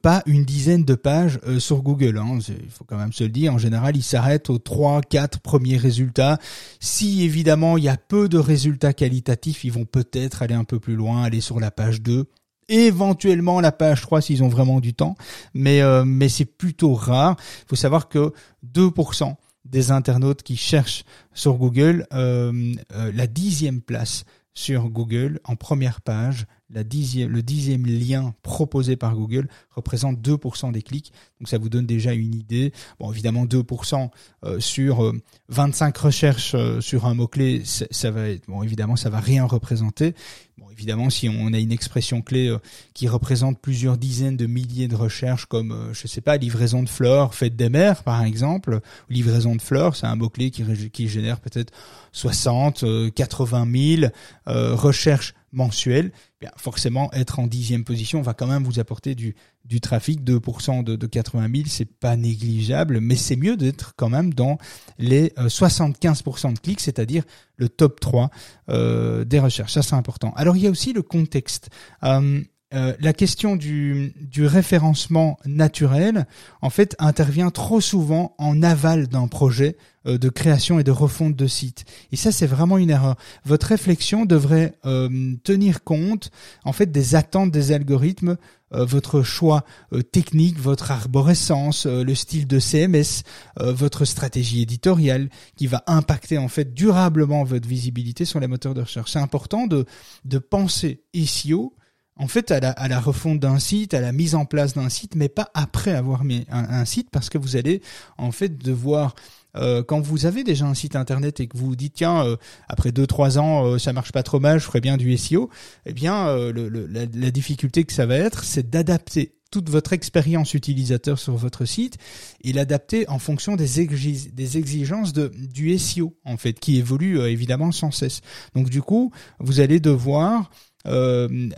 pas 0.03 0.23
une 0.27 0.45
dizaine 0.45 0.85
de 0.85 0.95
pages 0.95 1.41
sur 1.59 1.83
Google. 1.83 2.17
Hein. 2.19 2.39
Il 2.49 2.71
faut 2.71 2.85
quand 2.85 2.97
même 2.97 3.13
se 3.13 3.25
le 3.25 3.31
dire. 3.31 3.53
En 3.53 3.59
général, 3.59 3.97
ils 3.97 4.05
s'arrêtent 4.05 4.51
aux 4.51 4.59
trois, 4.59 5.01
quatre 5.01 5.41
premiers 5.41 5.79
résultats. 5.79 6.39
Si 6.79 7.25
évidemment 7.25 7.77
il 7.77 7.85
y 7.85 7.89
a 7.89 7.97
peu 7.97 8.29
de 8.29 8.39
résultats 8.39 8.93
qualitatifs, 8.93 9.65
ils 9.65 9.73
vont 9.73 9.85
peut-être 9.85 10.43
aller 10.43 10.55
un 10.55 10.63
peu 10.63 10.79
plus 10.79 10.95
loin, 10.95 11.25
aller 11.25 11.41
sur 11.41 11.59
la 11.59 11.71
page 11.71 12.03
2 12.03 12.27
éventuellement 12.69 13.61
la 13.61 13.71
page 13.71 14.01
3 14.01 14.21
s'ils 14.21 14.43
ont 14.43 14.49
vraiment 14.49 14.81
du 14.81 14.93
temps, 14.93 15.15
mais 15.55 15.81
mais 16.05 16.29
c'est 16.29 16.45
plutôt 16.45 16.95
rare. 16.95 17.37
Il 17.63 17.69
faut 17.69 17.77
savoir 17.77 18.09
que 18.09 18.33
2% 18.75 19.37
des 19.71 19.91
internautes 19.91 20.43
qui 20.43 20.57
cherchent 20.57 21.05
sur 21.33 21.55
Google 21.55 22.07
euh, 22.13 22.75
euh, 22.93 23.13
la 23.15 23.27
dixième 23.27 23.81
place 23.81 24.25
sur 24.55 24.89
Google 24.89 25.41
en 25.45 25.57
première 25.57 26.01
page. 26.01 26.47
La 26.69 26.83
dixième, 26.83 27.31
le 27.31 27.43
dixième 27.43 27.87
lien 27.87 28.35
proposé 28.43 28.97
par 28.97 29.15
Google 29.15 29.49
représente 29.71 30.19
2% 30.19 30.73
des 30.73 30.83
clics. 30.83 31.13
Donc 31.39 31.49
ça 31.49 31.59
vous 31.59 31.69
donne 31.69 31.87
déjà 31.87 32.13
une 32.13 32.35
idée. 32.35 32.73
Bon, 32.99 33.13
évidemment, 33.13 33.47
2% 33.47 34.11
euh, 34.45 34.59
sur 34.59 35.13
25 35.49 35.97
recherches 35.97 36.57
sur 36.81 37.07
un 37.07 37.15
mot-clé, 37.15 37.63
ça 37.65 38.11
va 38.11 38.29
être, 38.31 38.47
bon, 38.49 38.65
évidemment, 38.65 38.97
ça 38.97 39.11
va 39.11 39.21
rien 39.21 39.45
représenter. 39.45 40.15
Bon, 40.59 40.67
évidemment, 40.73 41.09
si 41.09 41.29
on 41.29 41.53
a 41.53 41.59
une 41.59 41.71
expression 41.71 42.21
clé 42.21 42.49
euh, 42.49 42.59
qui 42.95 43.07
représente 43.07 43.61
plusieurs 43.61 43.97
dizaines 43.97 44.37
de 44.37 44.47
milliers 44.47 44.89
de 44.89 44.97
recherches, 44.97 45.47
comme 45.47 45.71
euh, 45.71 45.95
je 45.95 46.09
sais 46.09 46.21
pas, 46.21 46.37
livraison 46.37 46.83
de 46.83 46.89
fleurs, 46.89 47.35
fête 47.35 47.55
des 47.55 47.69
mères, 47.69 48.03
par 48.03 48.25
exemple, 48.25 48.81
livraison 49.09 49.55
de 49.55 49.63
fleurs, 49.63 49.95
c'est 49.95 50.07
un 50.07 50.17
mot 50.17 50.31
clé 50.31 50.51
qui, 50.51 50.65
qui 50.91 51.09
génère 51.09 51.39
peut-être 51.39 51.73
60, 52.11 53.13
80 53.15 53.67
000 54.01 54.13
recherches 54.47 55.35
mensuelles. 55.57 56.13
Bien, 56.41 56.51
forcément, 56.57 57.11
être 57.13 57.41
en 57.41 57.47
dixième 57.47 57.83
position 57.83 58.23
va 58.23 58.35
quand 58.35 58.47
même 58.47 58.63
vous 58.63 58.79
apporter 58.79 59.15
du, 59.15 59.35
du 59.65 59.81
trafic, 59.81 60.23
2% 60.23 60.85
de, 60.85 60.95
de 60.95 61.07
80 61.07 61.49
000, 61.53 61.65
c'est 61.67 61.87
pas 61.87 62.17
négligeable, 62.17 63.01
mais 63.01 63.17
c'est 63.17 63.37
mieux 63.37 63.57
d'être 63.57 63.95
quand 63.97 64.11
même 64.11 64.33
dans 64.35 64.59
les 64.99 65.29
75% 65.39 66.49
euh, 66.49 66.53
de 66.53 66.59
clics, 66.59 66.81
c'est-à-dire 66.81 67.25
le 67.57 67.69
top 67.69 68.01
3 68.01 68.31
euh, 68.69 69.25
des 69.25 69.41
recherches. 69.41 69.73
Ça, 69.73 69.83
c'est 69.83 69.95
important. 69.95 70.33
Alors, 70.37 70.57
il 70.57 70.63
y 70.63 70.67
a 70.67 70.71
aussi 70.71 70.93
le 70.93 71.03
contexte. 71.03 71.71
Euh, 72.05 72.43
euh, 72.75 72.95
la 72.99 73.13
question 73.13 73.55
du, 73.55 74.13
du, 74.21 74.45
référencement 74.45 75.39
naturel, 75.47 76.27
en 76.63 76.71
fait, 76.71 76.97
intervient 76.99 77.51
trop 77.51 77.81
souvent 77.81 78.35
en 78.39 78.61
aval 78.61 79.07
d'un 79.07 79.29
projet 79.29 79.77
euh, 80.09 80.19
de 80.19 80.29
création 80.29 80.81
et 80.81 80.83
de 80.83 80.91
refonte 80.91 81.37
de 81.37 81.47
site. 81.47 81.85
Et 82.11 82.17
ça, 82.17 82.33
c'est 82.33 82.47
vraiment 82.49 82.77
une 82.77 82.91
erreur. 82.91 83.15
Votre 83.45 83.69
réflexion 83.69 84.25
devrait 84.25 84.75
euh, 84.85 85.37
tenir 85.45 85.85
compte, 85.85 86.33
en 86.65 86.73
fait, 86.73 86.91
des 86.91 87.15
attentes 87.15 87.53
des 87.53 87.71
algorithmes, 87.71 88.37
votre 88.73 89.23
choix 89.23 89.65
technique, 90.11 90.59
votre 90.59 90.91
arborescence, 90.91 91.87
le 91.87 92.15
style 92.17 92.49
de 92.49 92.59
CMS, 92.59 93.23
votre 93.61 94.05
stratégie 94.05 94.61
éditoriale, 94.61 95.29
qui 95.55 95.69
va 95.69 95.85
impacter 95.87 96.37
en 96.37 96.49
fait 96.49 96.75
durablement 96.75 97.45
votre 97.45 97.69
visibilité 97.69 98.25
sur 98.25 98.41
les 98.41 98.49
moteurs 98.49 98.75
de 98.75 98.81
recherche. 98.81 99.13
C'est 99.13 99.21
important 99.21 99.69
de, 99.69 99.87
de 100.25 100.39
penser 100.39 101.05
SEO 101.15 101.77
en 102.17 102.29
fait 102.29 102.51
à 102.51 102.61
la, 102.61 102.71
à 102.71 102.89
la 102.89 103.01
refonte 103.01 103.41
d'un 103.41 103.59
site, 103.59 103.95
à 103.95 104.01
la 104.01 104.13
mise 104.13 104.35
en 104.35 104.45
place 104.45 104.75
d'un 104.75 104.89
site, 104.89 105.15
mais 105.15 105.29
pas 105.29 105.51
après 105.55 105.93
avoir 105.93 106.25
mis 106.25 106.47
un, 106.51 106.85
site, 106.85 107.11
parce 107.11 107.29
que 107.29 107.39
vous 107.39 107.57
allez 107.57 107.83
en 108.19 108.33
fait 108.33 108.57
devoir 108.59 109.15
euh, 109.57 109.83
quand 109.83 110.01
vous 110.01 110.27
avez 110.27 110.45
déjà 110.45 110.67
un 110.67 110.75
site 110.75 110.97
internet 110.97 111.41
et 111.41 111.47
que 111.47 111.57
vous 111.57 111.67
vous 111.67 111.77
dites 111.77 111.95
tiens 111.95 112.27
euh, 112.27 112.37
après 112.69 112.93
deux 112.93 113.07
trois 113.07 113.39
ans 113.39 113.65
euh, 113.65 113.79
ça 113.79 113.95
marche 113.95 114.13
pas 114.13 114.23
trop 114.23 114.41
mal, 114.41 114.59
je 114.61 114.65
ferais 114.65 114.81
bien 114.81 114.97
du 114.97 115.17
SEO, 115.17 115.51
eh 115.87 115.93
bien 115.93 116.27
le, 116.37 116.69
la, 116.69 117.07
la, 117.13 117.31
difficulté 117.31 117.85
que 117.85 117.93
ça 117.93 118.07
va 118.07 118.17
être, 118.17 118.45
c'est 118.45 118.69
d'adapter 118.69 119.33
toute 119.51 119.71
votre 119.71 119.93
expérience 119.93 120.55
utilisateur 120.55 121.19
sur 121.19 121.37
votre 121.37 121.65
site 121.65 121.97
et 122.43 122.53
l'adapter 122.53 123.09
en 123.09 123.19
fonction 123.19 123.57
des, 123.57 123.87
des 123.87 124.59
exigences 124.59 125.13
de, 125.13 125.31
du 125.35 125.79
SEO 125.79 126.15
en 126.25 126.37
fait 126.37 126.59
qui 126.59 126.77
évolue 126.77 127.21
évidemment 127.21 127.73
sans 127.73 127.91
cesse. 127.91 128.21
Donc 128.55 128.69
du 128.69 128.83
coup, 128.83 129.13
vous 129.39 129.61
allez 129.61 129.81
devoir 129.81 130.51
euh, 130.87 131.49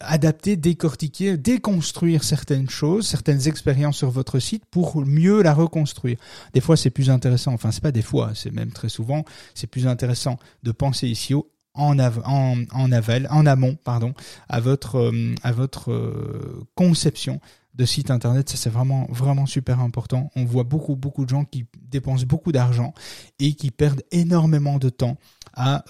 adapter, 0.00 0.56
décortiquer, 0.56 1.36
déconstruire 1.36 2.24
certaines 2.24 2.70
choses, 2.70 3.06
certaines 3.06 3.46
expériences 3.46 3.98
sur 3.98 4.10
votre 4.10 4.38
site 4.38 4.64
pour 4.70 5.04
mieux 5.04 5.42
la 5.42 5.52
reconstruire. 5.52 6.18
Des 6.54 6.60
fois, 6.60 6.76
c'est 6.76 6.90
plus 6.90 7.10
intéressant, 7.10 7.52
enfin, 7.52 7.70
c'est 7.70 7.82
pas 7.82 7.92
des 7.92 8.02
fois, 8.02 8.30
c'est 8.34 8.50
même 8.50 8.72
très 8.72 8.88
souvent, 8.88 9.24
c'est 9.54 9.66
plus 9.66 9.86
intéressant 9.86 10.38
de 10.62 10.72
penser 10.72 11.08
ici 11.08 11.34
en, 11.74 11.98
en, 11.98 12.92
aval, 12.92 13.28
en 13.30 13.46
amont, 13.46 13.76
pardon, 13.84 14.14
à 14.48 14.60
votre, 14.60 14.96
euh, 14.96 15.34
à 15.42 15.52
votre 15.52 15.92
euh, 15.92 16.66
conception 16.74 17.40
de 17.74 17.84
site 17.84 18.10
internet, 18.10 18.48
ça 18.48 18.56
c'est 18.56 18.70
vraiment 18.70 19.06
vraiment 19.08 19.46
super 19.46 19.78
important. 19.78 20.30
On 20.34 20.44
voit 20.44 20.64
beaucoup 20.64 20.96
beaucoup 20.96 21.24
de 21.24 21.30
gens 21.30 21.44
qui 21.44 21.64
dépensent 21.80 22.26
beaucoup 22.26 22.50
d'argent 22.50 22.92
et 23.38 23.52
qui 23.52 23.70
perdent 23.70 24.02
énormément 24.10 24.78
de 24.78 24.88
temps 24.88 25.16
à, 25.54 25.84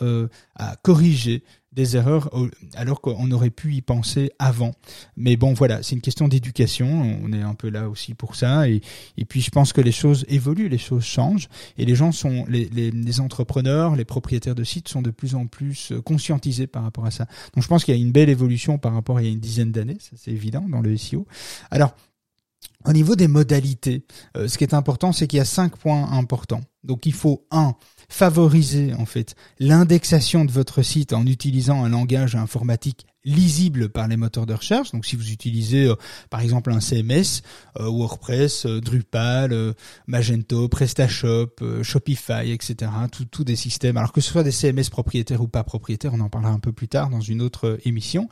à 0.55 0.77
corriger 0.83 1.45
des 1.73 1.97
erreurs 1.97 2.31
alors 2.75 3.01
qu'on 3.01 3.31
aurait 3.31 3.51
pu 3.51 3.75
y 3.75 3.83
penser 3.83 4.33
avant. 4.39 4.73
Mais 5.17 5.37
bon, 5.37 5.53
voilà, 5.53 5.83
c'est 5.83 5.95
une 5.95 6.01
question 6.01 6.29
d'éducation. 6.29 7.19
On 7.23 7.33
est 7.33 7.43
un 7.43 7.55
peu 7.55 7.69
là 7.69 7.89
aussi 7.89 8.15
pour 8.15 8.37
ça. 8.37 8.69
Et, 8.69 8.81
et 9.17 9.25
puis, 9.25 9.41
je 9.41 9.51
pense 9.51 9.73
que 9.73 9.81
les 9.81 9.93
choses 9.93 10.25
évoluent, 10.29 10.69
les 10.69 10.79
choses 10.79 11.05
changent. 11.05 11.49
Et 11.77 11.85
les 11.85 11.95
gens 11.95 12.13
sont, 12.13 12.45
les, 12.49 12.67
les, 12.71 12.91
les 12.91 13.21
entrepreneurs, 13.21 13.97
les 13.97 14.05
propriétaires 14.05 14.55
de 14.55 14.65
sites 14.65 14.89
sont 14.89 15.03
de 15.03 15.11
plus 15.11 15.35
en 15.35 15.47
plus 15.47 15.93
euh, 15.93 16.01
conscientisés 16.01 16.67
par 16.67 16.83
rapport 16.83 17.05
à 17.05 17.11
ça. 17.11 17.27
Donc, 17.55 17.63
je 17.63 17.69
pense 17.69 17.85
qu'il 17.85 17.95
y 17.95 17.99
a 17.99 18.01
une 18.01 18.13
belle 18.13 18.31
évolution 18.31 18.79
par 18.79 18.95
rapport 18.95 19.19
à 19.19 19.23
il 19.23 19.27
y 19.27 19.29
a 19.29 19.33
une 19.33 19.41
dizaine 19.41 19.73
d'années. 19.73 19.99
Ça, 20.01 20.13
c'est 20.17 20.33
évident 20.33 20.65
dans 20.69 20.81
le 20.81 20.97
SEO. 20.97 21.27
Alors, 21.71 21.95
Au 22.85 22.93
niveau 22.93 23.17
des 23.17 23.29
modalités, 23.29 24.05
ce 24.35 24.57
qui 24.57 24.65
est 24.65 24.73
important, 24.73 25.13
c'est 25.13 25.27
qu'il 25.27 25.39
y 25.39 25.41
a 25.41 25.45
cinq 25.45 25.77
points 25.77 26.11
importants. 26.13 26.63
Donc 26.85 27.07
il 27.07 27.13
faut 27.13 27.45
un 27.51 27.75
favoriser 28.09 28.95
en 28.95 29.05
fait 29.05 29.35
l'indexation 29.59 30.45
de 30.45 30.53
votre 30.53 30.83
site 30.83 31.13
en 31.13 31.27
utilisant 31.27 31.85
un 31.85 31.91
langage 31.91 32.35
informatique 32.37 33.07
lisible 33.25 33.89
par 33.89 34.09
les 34.09 34.17
moteurs 34.17 34.47
de 34.47 34.55
recherche. 34.55 34.93
Donc 34.93 35.05
si 35.05 35.17
vous 35.17 35.31
utilisez 35.31 35.87
euh, 35.87 35.95
par 36.31 36.41
exemple 36.41 36.71
un 36.71 36.81
CMS, 36.81 37.43
euh, 37.79 37.89
WordPress, 37.89 38.67
euh, 38.67 38.81
Drupal, 38.81 39.75
Magento, 40.07 40.69
PrestaShop, 40.69 41.83
Shopify, 41.83 42.51
etc. 42.51 42.91
Tout, 43.31 43.45
des 43.45 43.57
systèmes. 43.57 43.97
Alors 43.97 44.13
que 44.13 44.21
ce 44.21 44.31
soit 44.31 44.43
des 44.43 44.51
CMS 44.51 44.91
propriétaires 44.91 45.41
ou 45.41 45.49
pas 45.49 45.65
propriétaires, 45.65 46.13
on 46.15 46.21
en 46.21 46.29
parlera 46.29 46.53
un 46.53 46.59
peu 46.59 46.73
plus 46.73 46.89
tard 46.89 47.11
dans 47.11 47.21
une 47.21 47.43
autre 47.43 47.79
émission 47.85 48.29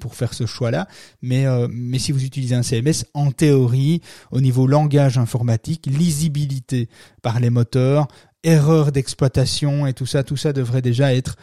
pour 0.00 0.14
faire 0.14 0.34
ce 0.34 0.46
choix-là. 0.46 0.88
Mais 1.22 1.98
si 1.98 2.12
vous 2.12 2.24
utilisez 2.24 2.54
un 2.54 2.62
CMS, 2.62 3.04
en 3.14 3.30
théorie, 3.30 4.00
au 4.30 4.40
niveau 4.40 4.66
langage 4.66 5.18
informatique, 5.18 5.86
lisibilité 5.86 6.88
par 7.22 7.40
les 7.40 7.50
moteurs, 7.50 8.08
erreur 8.42 8.92
d'exploitation 8.92 9.86
et 9.86 9.92
tout 9.92 10.06
ça, 10.06 10.22
tout 10.22 10.36
ça 10.36 10.52
devrait 10.52 10.82
déjà 10.82 11.14
être 11.14 11.36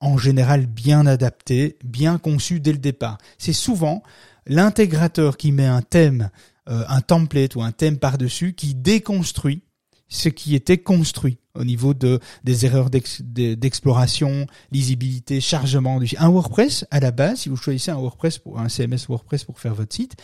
en 0.00 0.18
général 0.18 0.66
bien 0.66 1.06
adapté, 1.06 1.78
bien 1.84 2.18
conçu 2.18 2.60
dès 2.60 2.72
le 2.72 2.78
départ. 2.78 3.18
C'est 3.38 3.52
souvent 3.52 4.02
l'intégrateur 4.46 5.36
qui 5.36 5.52
met 5.52 5.66
un 5.66 5.82
thème, 5.82 6.30
euh, 6.68 6.84
un 6.88 7.00
template 7.00 7.54
ou 7.56 7.62
un 7.62 7.72
thème 7.72 7.98
par-dessus 7.98 8.54
qui 8.54 8.74
déconstruit 8.74 9.62
ce 10.10 10.28
qui 10.28 10.54
était 10.54 10.78
construit 10.78 11.38
au 11.54 11.64
niveau 11.64 11.94
de 11.94 12.20
des 12.44 12.66
erreurs 12.66 12.90
d'exploration, 12.90 14.46
lisibilité, 14.70 15.40
chargement. 15.40 16.00
Un 16.18 16.28
WordPress 16.28 16.84
à 16.90 17.00
la 17.00 17.10
base, 17.10 17.40
si 17.40 17.48
vous 17.48 17.56
choisissez 17.56 17.90
un 17.90 17.96
WordPress 17.96 18.38
pour 18.38 18.60
un 18.60 18.68
CMS 18.68 19.06
WordPress 19.08 19.44
pour 19.44 19.58
faire 19.58 19.74
votre 19.74 19.94
site, 19.94 20.16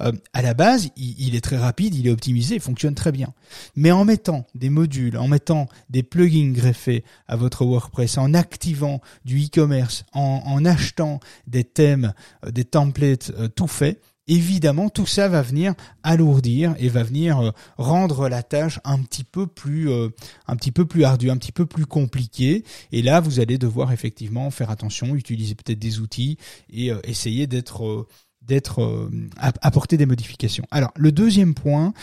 euh, 0.00 0.12
à 0.32 0.42
la 0.42 0.54
base, 0.54 0.90
il, 0.96 1.34
est 1.34 1.40
très 1.40 1.56
rapide, 1.56 1.94
il 1.94 2.06
est 2.06 2.10
optimisé, 2.10 2.56
il 2.56 2.60
fonctionne 2.60 2.94
très 2.94 3.12
bien. 3.12 3.32
Mais 3.76 3.92
en 3.92 4.04
mettant 4.04 4.46
des 4.54 4.70
modules, 4.70 5.16
en 5.16 5.28
mettant 5.28 5.68
des 5.90 6.02
plugins 6.02 6.52
greffés 6.52 7.04
à 7.28 7.36
votre 7.36 7.64
WordPress, 7.64 8.18
en 8.18 8.34
activant 8.34 9.00
du 9.24 9.44
e-commerce, 9.44 10.04
en, 10.12 10.42
en, 10.44 10.64
achetant 10.64 11.20
des 11.46 11.64
thèmes, 11.64 12.12
euh, 12.44 12.50
des 12.50 12.64
templates 12.64 13.32
euh, 13.38 13.48
tout 13.48 13.68
faits, 13.68 14.00
évidemment 14.28 14.88
tout 14.88 15.06
ça 15.06 15.28
va 15.28 15.42
venir 15.42 15.74
alourdir 16.02 16.74
et 16.78 16.88
va 16.88 17.02
venir 17.02 17.40
euh, 17.40 17.50
rendre 17.76 18.28
la 18.28 18.42
tâche 18.42 18.80
un 18.84 18.98
petit 19.02 19.24
peu 19.24 19.46
plus 19.46 19.90
euh, 19.90 20.08
un 20.46 20.56
petit 20.56 20.72
peu 20.72 20.86
plus 20.86 21.04
ardue, 21.04 21.30
un 21.30 21.36
petit 21.36 21.52
peu 21.52 21.66
plus 21.66 21.86
compliquée 21.86 22.64
et 22.92 23.02
là 23.02 23.20
vous 23.20 23.40
allez 23.40 23.58
devoir 23.58 23.92
effectivement 23.92 24.50
faire 24.50 24.70
attention, 24.70 25.14
utiliser 25.14 25.54
peut-être 25.54 25.78
des 25.78 26.00
outils 26.00 26.38
et 26.70 26.90
euh, 26.90 26.98
essayer 27.04 27.46
d'être 27.46 28.06
d'être 28.42 29.08
apporter 29.38 29.96
des 29.96 30.04
modifications. 30.04 30.66
Alors 30.70 30.92
le 30.96 31.12
deuxième 31.12 31.54
point, 31.54 31.94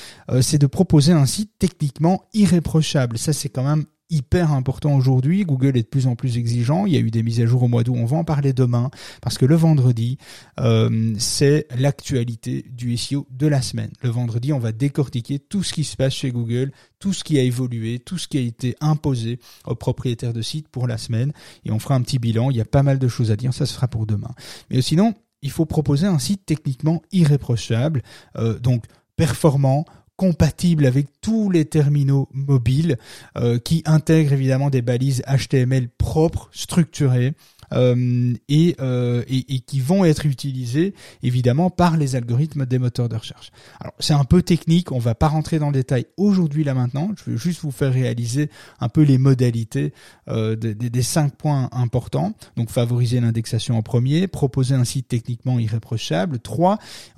c'est 0.41 0.57
de 0.57 0.65
proposer 0.65 1.11
un 1.11 1.27
site 1.27 1.51
techniquement 1.59 2.23
irréprochable. 2.33 3.19
Ça 3.19 3.31
c'est 3.31 3.49
quand 3.49 3.63
même 3.63 3.85
hyper 4.11 4.51
important 4.51 4.93
aujourd'hui. 4.93 5.43
Google 5.43 5.77
est 5.77 5.83
de 5.83 5.87
plus 5.87 6.05
en 6.05 6.15
plus 6.15 6.37
exigeant. 6.37 6.85
Il 6.85 6.93
y 6.93 6.97
a 6.97 6.99
eu 6.99 7.09
des 7.09 7.23
mises 7.23 7.41
à 7.41 7.45
jour 7.45 7.63
au 7.63 7.67
mois 7.67 7.83
d'août. 7.83 7.95
On 7.97 8.05
va 8.05 8.17
en 8.17 8.23
parler 8.23 8.53
demain 8.53 8.91
parce 9.21 9.37
que 9.37 9.45
le 9.45 9.55
vendredi, 9.55 10.17
euh, 10.59 11.15
c'est 11.17 11.67
l'actualité 11.75 12.65
du 12.69 12.95
SEO 12.97 13.25
de 13.31 13.47
la 13.47 13.61
semaine. 13.61 13.91
Le 14.03 14.09
vendredi, 14.09 14.53
on 14.53 14.59
va 14.59 14.71
décortiquer 14.71 15.39
tout 15.39 15.63
ce 15.63 15.73
qui 15.73 15.83
se 15.83 15.95
passe 15.95 16.13
chez 16.13 16.31
Google, 16.31 16.71
tout 16.99 17.13
ce 17.13 17.23
qui 17.23 17.39
a 17.39 17.41
évolué, 17.41 17.99
tout 17.99 18.17
ce 18.17 18.27
qui 18.27 18.37
a 18.37 18.41
été 18.41 18.75
imposé 18.81 19.39
aux 19.65 19.75
propriétaires 19.75 20.33
de 20.33 20.41
sites 20.41 20.67
pour 20.67 20.87
la 20.87 20.97
semaine. 20.97 21.31
Et 21.65 21.71
on 21.71 21.79
fera 21.79 21.95
un 21.95 22.01
petit 22.01 22.19
bilan. 22.19 22.51
Il 22.51 22.57
y 22.57 22.61
a 22.61 22.65
pas 22.65 22.83
mal 22.83 22.99
de 22.99 23.07
choses 23.07 23.31
à 23.31 23.35
dire. 23.35 23.53
Ça 23.53 23.65
se 23.65 23.73
fera 23.73 23.87
pour 23.87 24.05
demain. 24.05 24.31
Mais 24.69 24.81
sinon, 24.81 25.13
il 25.41 25.51
faut 25.51 25.65
proposer 25.65 26.07
un 26.07 26.19
site 26.19 26.45
techniquement 26.45 27.01
irréprochable, 27.11 28.03
euh, 28.37 28.59
donc 28.59 28.85
performant, 29.15 29.85
compatible 30.15 30.85
avec 30.85 31.07
tous 31.21 31.49
les 31.49 31.65
terminaux 31.65 32.29
mobiles, 32.33 32.97
euh, 33.37 33.57
qui 33.59 33.81
intègrent 33.85 34.33
évidemment 34.33 34.69
des 34.69 34.81
balises 34.81 35.23
HTML 35.27 35.89
propres, 35.89 36.49
structurées, 36.53 37.33
euh, 37.73 38.33
et, 38.49 38.75
euh, 38.79 39.23
et, 39.27 39.55
et, 39.55 39.59
qui 39.59 39.79
vont 39.79 40.05
être 40.05 40.25
utilisés 40.25 40.93
évidemment 41.23 41.69
par 41.69 41.97
les 41.97 42.15
algorithmes 42.15 42.65
des 42.65 42.79
moteurs 42.79 43.09
de 43.09 43.15
recherche. 43.15 43.51
Alors 43.79 43.93
c'est 43.99 44.13
un 44.13 44.23
peu 44.23 44.41
technique, 44.41 44.91
on 44.91 44.99
va 44.99 45.15
pas 45.15 45.27
rentrer 45.27 45.59
dans 45.59 45.67
le 45.67 45.73
détail 45.73 46.05
aujourd'hui 46.17 46.63
là 46.63 46.73
maintenant, 46.73 47.11
je 47.17 47.31
veux 47.31 47.37
juste 47.37 47.61
vous 47.61 47.71
faire 47.71 47.93
réaliser 47.93 48.49
un 48.79 48.89
peu 48.89 49.01
les 49.01 49.17
modalités 49.17 49.93
euh, 50.27 50.55
des, 50.55 50.73
des 50.73 51.01
cinq 51.01 51.35
points 51.35 51.69
importants. 51.71 52.33
Donc 52.57 52.69
favoriser 52.69 53.19
l'indexation 53.19 53.77
en 53.77 53.81
premier, 53.81 54.27
proposer 54.27 54.75
un 54.75 54.85
site 54.85 55.07
techniquement 55.07 55.59
irréprochable. 55.59 56.39
Trois, 56.39 56.77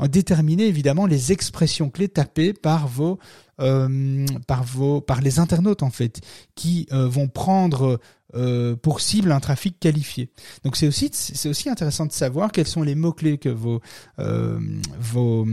déterminer 0.10 0.66
évidemment 0.66 1.06
les 1.06 1.32
expressions 1.32 1.90
clés 1.90 2.10
tapées 2.10 2.54
par 2.54 2.88
vos 2.88 3.20
euh, 3.62 4.26
par 4.48 4.64
vos 4.64 5.00
par 5.00 5.22
les 5.22 5.38
internautes 5.38 5.84
en 5.84 5.92
fait 5.92 6.22
qui 6.56 6.88
euh, 6.92 7.08
vont 7.08 7.28
prendre 7.28 8.00
euh, 8.36 8.76
pour 8.76 9.02
cible 9.02 9.32
un 9.32 9.40
trafic 9.40 9.80
qualifié. 9.80 10.30
Donc 10.64 10.76
c'est 10.76 10.88
aussi 10.88 11.10
c'est 11.12 11.50
aussi 11.50 11.70
intéressant 11.70 12.06
de 12.06 12.12
savoir 12.12 12.52
quels 12.52 12.68
sont 12.68 12.84
les 12.84 12.96
mots 12.96 13.14
clés 13.14 13.38
que 13.38 13.50
vos 13.50 13.82
vos 15.00 15.48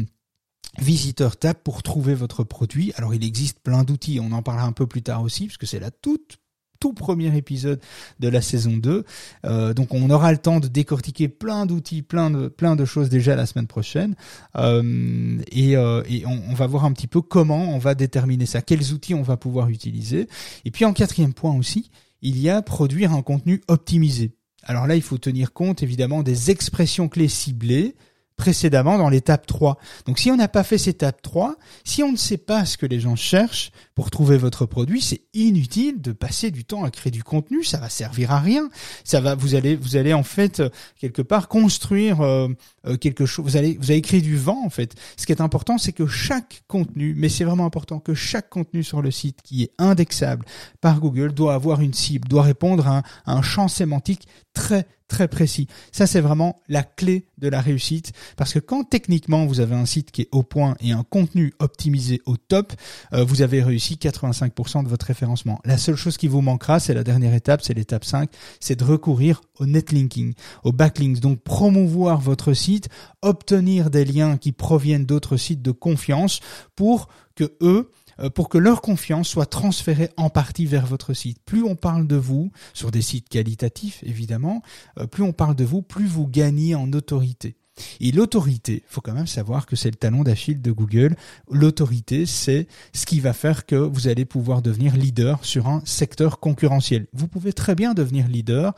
visiteurs 0.78 1.36
tapent 1.36 1.64
pour 1.64 1.82
trouver 1.82 2.14
votre 2.14 2.44
produit. 2.44 2.92
Alors 2.96 3.14
il 3.14 3.24
existe 3.24 3.60
plein 3.60 3.84
d'outils, 3.84 4.20
on 4.20 4.32
en 4.32 4.42
parlera 4.42 4.66
un 4.66 4.72
peu 4.72 4.86
plus 4.86 5.02
tard 5.02 5.22
aussi, 5.22 5.46
puisque 5.46 5.66
c'est 5.66 5.80
la 5.80 5.90
toute 5.90 6.38
tout 6.80 6.94
premier 6.94 7.36
épisode 7.36 7.80
de 8.18 8.28
la 8.28 8.40
saison 8.40 8.76
2. 8.76 9.04
Euh, 9.44 9.74
donc 9.74 9.92
on 9.92 10.08
aura 10.10 10.32
le 10.32 10.38
temps 10.38 10.60
de 10.60 10.66
décortiquer 10.66 11.28
plein 11.28 11.66
d'outils, 11.66 12.02
plein 12.02 12.30
de, 12.30 12.48
plein 12.48 12.74
de 12.74 12.84
choses 12.86 13.10
déjà 13.10 13.36
la 13.36 13.46
semaine 13.46 13.66
prochaine. 13.66 14.16
Euh, 14.56 15.38
et, 15.52 15.76
euh, 15.76 16.02
et 16.08 16.24
on, 16.26 16.42
on, 16.48 16.54
va 16.54 16.66
voir 16.66 16.86
un 16.86 16.92
petit 16.92 17.06
peu 17.06 17.20
comment 17.20 17.74
on 17.74 17.78
va 17.78 17.94
déterminer 17.94 18.46
ça, 18.46 18.62
quels 18.62 18.92
outils 18.92 19.14
on 19.14 19.22
va 19.22 19.36
pouvoir 19.36 19.68
utiliser. 19.68 20.26
Et 20.64 20.70
puis 20.70 20.86
en 20.86 20.94
quatrième 20.94 21.34
point 21.34 21.54
aussi, 21.54 21.90
il 22.22 22.38
y 22.38 22.48
a 22.50 22.62
produire 22.62 23.12
un 23.12 23.22
contenu 23.22 23.61
optimisé. 23.68 24.33
Alors 24.62 24.87
là, 24.87 24.96
il 24.96 25.02
faut 25.02 25.18
tenir 25.18 25.52
compte 25.52 25.83
évidemment 25.83 26.22
des 26.22 26.50
expressions 26.50 27.09
clés 27.09 27.28
ciblées, 27.28 27.96
précédemment 28.37 28.98
dans 28.98 29.09
l'étape 29.09 29.46
3. 29.46 29.78
Donc 30.06 30.18
si 30.18 30.30
on 30.30 30.37
n'a 30.37 30.48
pas 30.48 30.64
fait 30.64 30.78
cette 30.78 30.96
étape 30.96 31.22
3, 31.22 31.56
si 31.85 32.02
on 32.02 32.12
ne 32.12 32.16
sait 32.16 32.38
pas 32.38 32.64
ce 32.64 32.78
que 32.78 32.87
les 32.87 33.00
gens 33.00 33.16
cherchent 33.16 33.70
pour 34.00 34.10
trouver 34.10 34.38
votre 34.38 34.64
produit, 34.64 35.02
c'est 35.02 35.20
inutile 35.34 36.00
de 36.00 36.12
passer 36.12 36.50
du 36.50 36.64
temps 36.64 36.84
à 36.84 36.90
créer 36.90 37.10
du 37.10 37.22
contenu, 37.22 37.62
ça 37.64 37.76
va 37.76 37.90
servir 37.90 38.32
à 38.32 38.40
rien. 38.40 38.70
Ça 39.04 39.20
va 39.20 39.34
vous 39.34 39.54
allez 39.54 39.76
vous 39.76 39.96
allez 39.96 40.14
en 40.14 40.22
fait 40.22 40.60
euh, 40.60 40.70
quelque 40.98 41.20
part 41.20 41.48
construire 41.48 42.22
euh, 42.22 42.48
euh, 42.86 42.96
quelque 42.96 43.26
chose, 43.26 43.44
vous 43.44 43.56
allez 43.58 43.76
vous 43.78 43.90
allez 43.90 44.00
créer 44.00 44.22
du 44.22 44.38
vent 44.38 44.64
en 44.64 44.70
fait. 44.70 44.94
Ce 45.18 45.26
qui 45.26 45.32
est 45.32 45.42
important, 45.42 45.76
c'est 45.76 45.92
que 45.92 46.06
chaque 46.06 46.62
contenu, 46.66 47.14
mais 47.14 47.28
c'est 47.28 47.44
vraiment 47.44 47.66
important 47.66 47.98
que 47.98 48.14
chaque 48.14 48.48
contenu 48.48 48.82
sur 48.82 49.02
le 49.02 49.10
site 49.10 49.42
qui 49.42 49.64
est 49.64 49.72
indexable 49.76 50.46
par 50.80 50.98
Google 50.98 51.34
doit 51.34 51.52
avoir 51.52 51.82
une 51.82 51.92
cible, 51.92 52.26
doit 52.26 52.44
répondre 52.44 52.86
à 52.86 53.02
un 53.26 53.42
champ 53.42 53.68
sémantique 53.68 54.26
très 54.54 54.86
très 55.08 55.26
précis. 55.26 55.66
Ça, 55.90 56.06
c'est 56.06 56.20
vraiment 56.20 56.60
la 56.68 56.84
clé 56.84 57.26
de 57.38 57.48
la 57.48 57.60
réussite 57.60 58.12
parce 58.36 58.52
que 58.54 58.60
quand 58.60 58.84
techniquement 58.84 59.44
vous 59.44 59.58
avez 59.58 59.74
un 59.74 59.84
site 59.84 60.12
qui 60.12 60.22
est 60.22 60.28
au 60.30 60.44
point 60.44 60.76
et 60.78 60.92
un 60.92 61.02
contenu 61.02 61.52
optimisé 61.58 62.22
au 62.26 62.36
top, 62.36 62.72
vous 63.12 63.42
avez 63.42 63.60
réussi 63.60 63.89
85% 63.94 64.85
de 64.85 64.88
votre 64.88 65.07
référencement. 65.07 65.61
La 65.64 65.79
seule 65.79 65.96
chose 65.96 66.16
qui 66.16 66.29
vous 66.29 66.40
manquera, 66.40 66.81
c'est 66.81 66.94
la 66.94 67.05
dernière 67.05 67.35
étape, 67.35 67.62
c'est 67.62 67.74
l'étape 67.74 68.05
5, 68.05 68.31
c'est 68.61 68.79
de 68.79 68.85
recourir 68.85 69.40
au 69.59 69.66
netlinking, 69.66 70.35
au 70.64 70.72
backlinks. 70.72 71.20
Donc 71.20 71.40
promouvoir 71.40 72.20
votre 72.20 72.53
site, 72.53 72.88
obtenir 73.22 73.90
des 73.90 74.05
liens 74.05 74.37
qui 74.37 74.53
proviennent 74.53 75.07
d'autres 75.07 75.37
sites 75.37 75.62
de 75.62 75.72
confiance 75.72 76.40
pour 76.76 77.09
que 77.35 77.53
eux 77.62 77.90
euh, 78.20 78.31
pour 78.31 78.48
que 78.48 78.59
leur 78.59 78.83
confiance 78.83 79.29
soit 79.29 79.46
transférée 79.46 80.11
en 80.16 80.31
partie 80.31 80.66
vers 80.66 80.87
votre 80.87 81.14
site. 81.14 81.38
Plus 81.44 81.62
on 81.62 81.76
parle 81.76 82.07
de 82.07 82.16
vous, 82.16 82.50
sur 82.74 82.90
des 82.90 83.03
sites 83.03 83.29
qualitatifs 83.29 84.03
évidemment, 84.03 84.62
euh, 84.98 85.07
plus 85.07 85.22
on 85.22 85.33
parle 85.33 85.55
de 85.55 85.64
vous, 85.64 85.83
plus 85.83 86.07
vous 86.07 86.26
gagnez 86.26 86.74
en 86.74 86.92
autorité. 86.92 87.57
Et 88.00 88.12
l'autorité, 88.12 88.83
faut 88.87 89.00
quand 89.00 89.14
même 89.14 89.26
savoir 89.26 89.66
que 89.66 89.76
c'est 89.76 89.90
le 89.90 89.96
talon 89.96 90.22
d'Achille 90.22 90.61
de 90.61 90.72
Google. 90.72 91.16
L'autorité, 91.50 92.26
c'est 92.26 92.66
ce 92.92 93.06
qui 93.06 93.20
va 93.20 93.33
faire 93.33 93.66
que 93.66 93.76
vous 93.76 94.09
allez 94.09 94.24
pouvoir 94.24 94.62
devenir 94.62 94.96
leader 94.96 95.44
sur 95.44 95.68
un 95.68 95.83
secteur 95.85 96.40
concurrentiel. 96.40 97.06
Vous 97.12 97.28
pouvez 97.28 97.52
très 97.52 97.74
bien 97.74 97.94
devenir 97.94 98.28
leader 98.28 98.74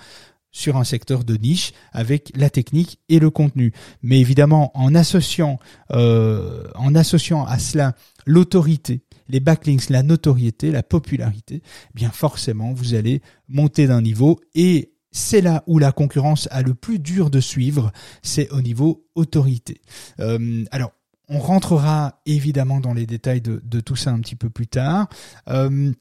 sur 0.52 0.76
un 0.76 0.85
secteur 0.85 1.24
de 1.24 1.35
niche 1.37 1.72
avec 1.92 2.31
la 2.37 2.50
technique 2.50 3.00
et 3.09 3.18
le 3.18 3.31
contenu. 3.31 3.72
Mais 4.02 4.20
évidemment, 4.20 4.70
en 4.74 4.94
associant, 4.94 5.59
euh, 5.90 6.64
à 6.74 7.59
cela 7.59 7.96
l'autorité, 8.26 9.02
les 9.28 9.40
backlinks, 9.40 9.88
la 9.88 10.02
notoriété, 10.02 10.70
la 10.70 10.83
popularité, 10.83 11.62
eh 11.64 11.94
bien 11.94 12.11
forcément 12.11 12.72
vous 12.72 12.94
allez 12.94 13.22
monter 13.48 13.87
d'un 13.87 14.02
niveau 14.02 14.40
et 14.55 14.91
c'est 15.12 15.42
là 15.42 15.62
où 15.66 15.79
la 15.79 15.92
concurrence 15.92 16.48
a 16.51 16.62
le 16.62 16.75
plus 16.75 16.98
dur 16.98 17.31
de 17.31 17.40
suivre, 17.40 17.92
c'est 18.22 18.51
au 18.51 18.62
niveau 18.62 19.07
autorité. 19.14 19.81
Euh, 20.20 20.64
alors 20.70 20.92
on 21.29 21.38
rentrera 21.38 22.20
évidemment 22.27 22.81
dans 22.81 22.94
les 22.94 23.07
détails 23.07 23.40
de, 23.40 23.81
tout 23.81 23.96
ça 23.96 24.11
un 24.11 24.20
petit 24.20 24.37
peu 24.37 24.51
plus 24.51 24.66
tard. 24.66 25.09
Il 25.46 25.53
euh, 25.53 25.92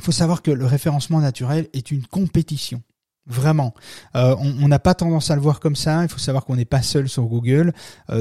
faut 0.00 0.12
savoir 0.12 0.42
que 0.42 0.50
le 0.50 0.66
référencement 0.66 1.20
naturel 1.20 1.68
est 1.72 1.90
une 1.90 2.06
compétition 2.06 2.82
Vraiment, 3.26 3.74
euh, 4.16 4.34
on 4.40 4.66
n'a 4.66 4.80
pas 4.80 4.94
tendance 4.94 5.30
à 5.30 5.36
le 5.36 5.40
voir 5.40 5.60
comme 5.60 5.76
ça. 5.76 6.02
Il 6.02 6.08
faut 6.08 6.18
savoir 6.18 6.44
qu'on 6.44 6.56
n'est 6.56 6.64
pas 6.64 6.82
seul 6.82 7.08
sur 7.08 7.26
Google. 7.26 7.72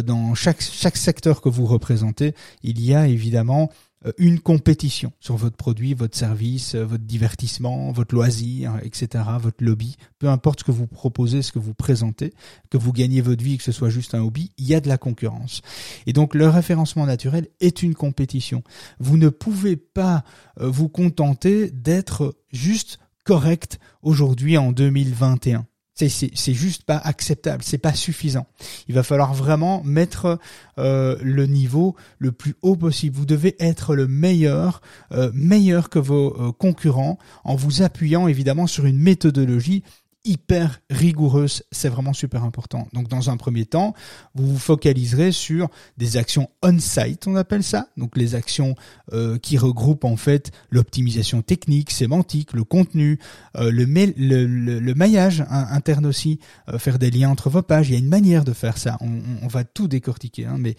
Dans 0.05 0.35
chaque 0.35 0.61
chaque 0.61 0.97
secteur 0.97 1.41
que 1.41 1.49
vous 1.49 1.65
représentez, 1.65 2.35
il 2.61 2.79
y 2.79 2.93
a 2.93 3.07
évidemment 3.07 3.71
une 4.17 4.39
compétition 4.39 5.11
sur 5.19 5.35
votre 5.35 5.57
produit, 5.57 5.93
votre 5.93 6.17
service, 6.17 6.75
votre 6.75 7.03
divertissement, 7.03 7.91
votre 7.91 8.15
loisir, 8.15 8.79
etc., 8.83 9.23
votre 9.39 9.63
lobby. 9.63 9.97
Peu 10.19 10.29
importe 10.29 10.61
ce 10.61 10.63
que 10.63 10.71
vous 10.71 10.87
proposez, 10.87 11.41
ce 11.41 11.51
que 11.51 11.59
vous 11.59 11.73
présentez, 11.73 12.33
que 12.69 12.77
vous 12.77 12.93
gagnez 12.93 13.21
votre 13.21 13.43
vie, 13.43 13.57
que 13.57 13.63
ce 13.63 13.71
soit 13.71 13.89
juste 13.89 14.15
un 14.15 14.21
hobby, 14.21 14.51
il 14.57 14.67
y 14.67 14.75
a 14.75 14.81
de 14.81 14.87
la 14.87 14.97
concurrence. 14.97 15.61
Et 16.05 16.13
donc 16.13 16.33
le 16.33 16.47
référencement 16.47 17.05
naturel 17.05 17.47
est 17.59 17.83
une 17.83 17.95
compétition. 17.95 18.63
Vous 18.99 19.17
ne 19.17 19.29
pouvez 19.29 19.75
pas 19.75 20.23
vous 20.57 20.89
contenter 20.89 21.69
d'être 21.71 22.37
juste 22.51 22.99
correct 23.25 23.79
aujourd'hui 24.01 24.57
en 24.57 24.71
2021. 24.71 25.65
C'est 26.07 26.53
juste 26.53 26.83
pas 26.83 26.97
acceptable, 26.97 27.63
c'est 27.63 27.77
pas 27.77 27.93
suffisant. 27.93 28.47
Il 28.87 28.95
va 28.95 29.03
falloir 29.03 29.33
vraiment 29.33 29.83
mettre 29.83 30.39
euh, 30.77 31.17
le 31.21 31.45
niveau 31.45 31.95
le 32.19 32.31
plus 32.31 32.55
haut 32.61 32.77
possible. 32.77 33.17
Vous 33.17 33.25
devez 33.25 33.55
être 33.59 33.95
le 33.95 34.07
meilleur, 34.07 34.81
euh, 35.11 35.31
meilleur 35.33 35.89
que 35.89 35.99
vos 35.99 36.35
euh, 36.39 36.51
concurrents, 36.51 37.19
en 37.43 37.55
vous 37.55 37.81
appuyant 37.81 38.27
évidemment 38.27 38.67
sur 38.67 38.85
une 38.85 38.99
méthodologie 38.99 39.83
hyper 40.29 40.79
rigoureuse, 40.91 41.63
c'est 41.71 41.89
vraiment 41.89 42.13
super 42.13 42.43
important. 42.43 42.87
Donc 42.93 43.07
dans 43.07 43.31
un 43.31 43.37
premier 43.37 43.65
temps, 43.65 43.95
vous 44.35 44.45
vous 44.45 44.59
focaliserez 44.59 45.31
sur 45.31 45.69
des 45.97 46.17
actions 46.17 46.51
on-site, 46.61 47.25
on 47.25 47.35
appelle 47.35 47.63
ça, 47.63 47.87
donc 47.97 48.15
les 48.15 48.35
actions 48.35 48.75
euh, 49.11 49.39
qui 49.39 49.57
regroupent 49.57 50.05
en 50.05 50.17
fait 50.17 50.51
l'optimisation 50.69 51.41
technique, 51.41 51.89
sémantique, 51.89 52.53
le 52.53 52.63
contenu, 52.63 53.17
euh, 53.57 53.71
le, 53.71 53.85
le, 53.85 54.93
maillage 54.93 55.43
interne 55.49 56.05
aussi, 56.05 56.39
euh, 56.71 56.77
faire 56.77 56.99
des 56.99 57.09
liens 57.09 57.31
entre 57.31 57.49
vos 57.49 57.63
pages. 57.63 57.89
Il 57.89 57.93
y 57.93 57.95
a 57.95 57.99
une 57.99 58.07
manière 58.07 58.45
de 58.45 58.53
faire 58.53 58.77
ça. 58.77 58.97
On, 59.01 59.21
on 59.41 59.47
va 59.47 59.63
tout 59.63 59.87
décortiquer, 59.87 60.45
hein, 60.45 60.57
mais 60.59 60.75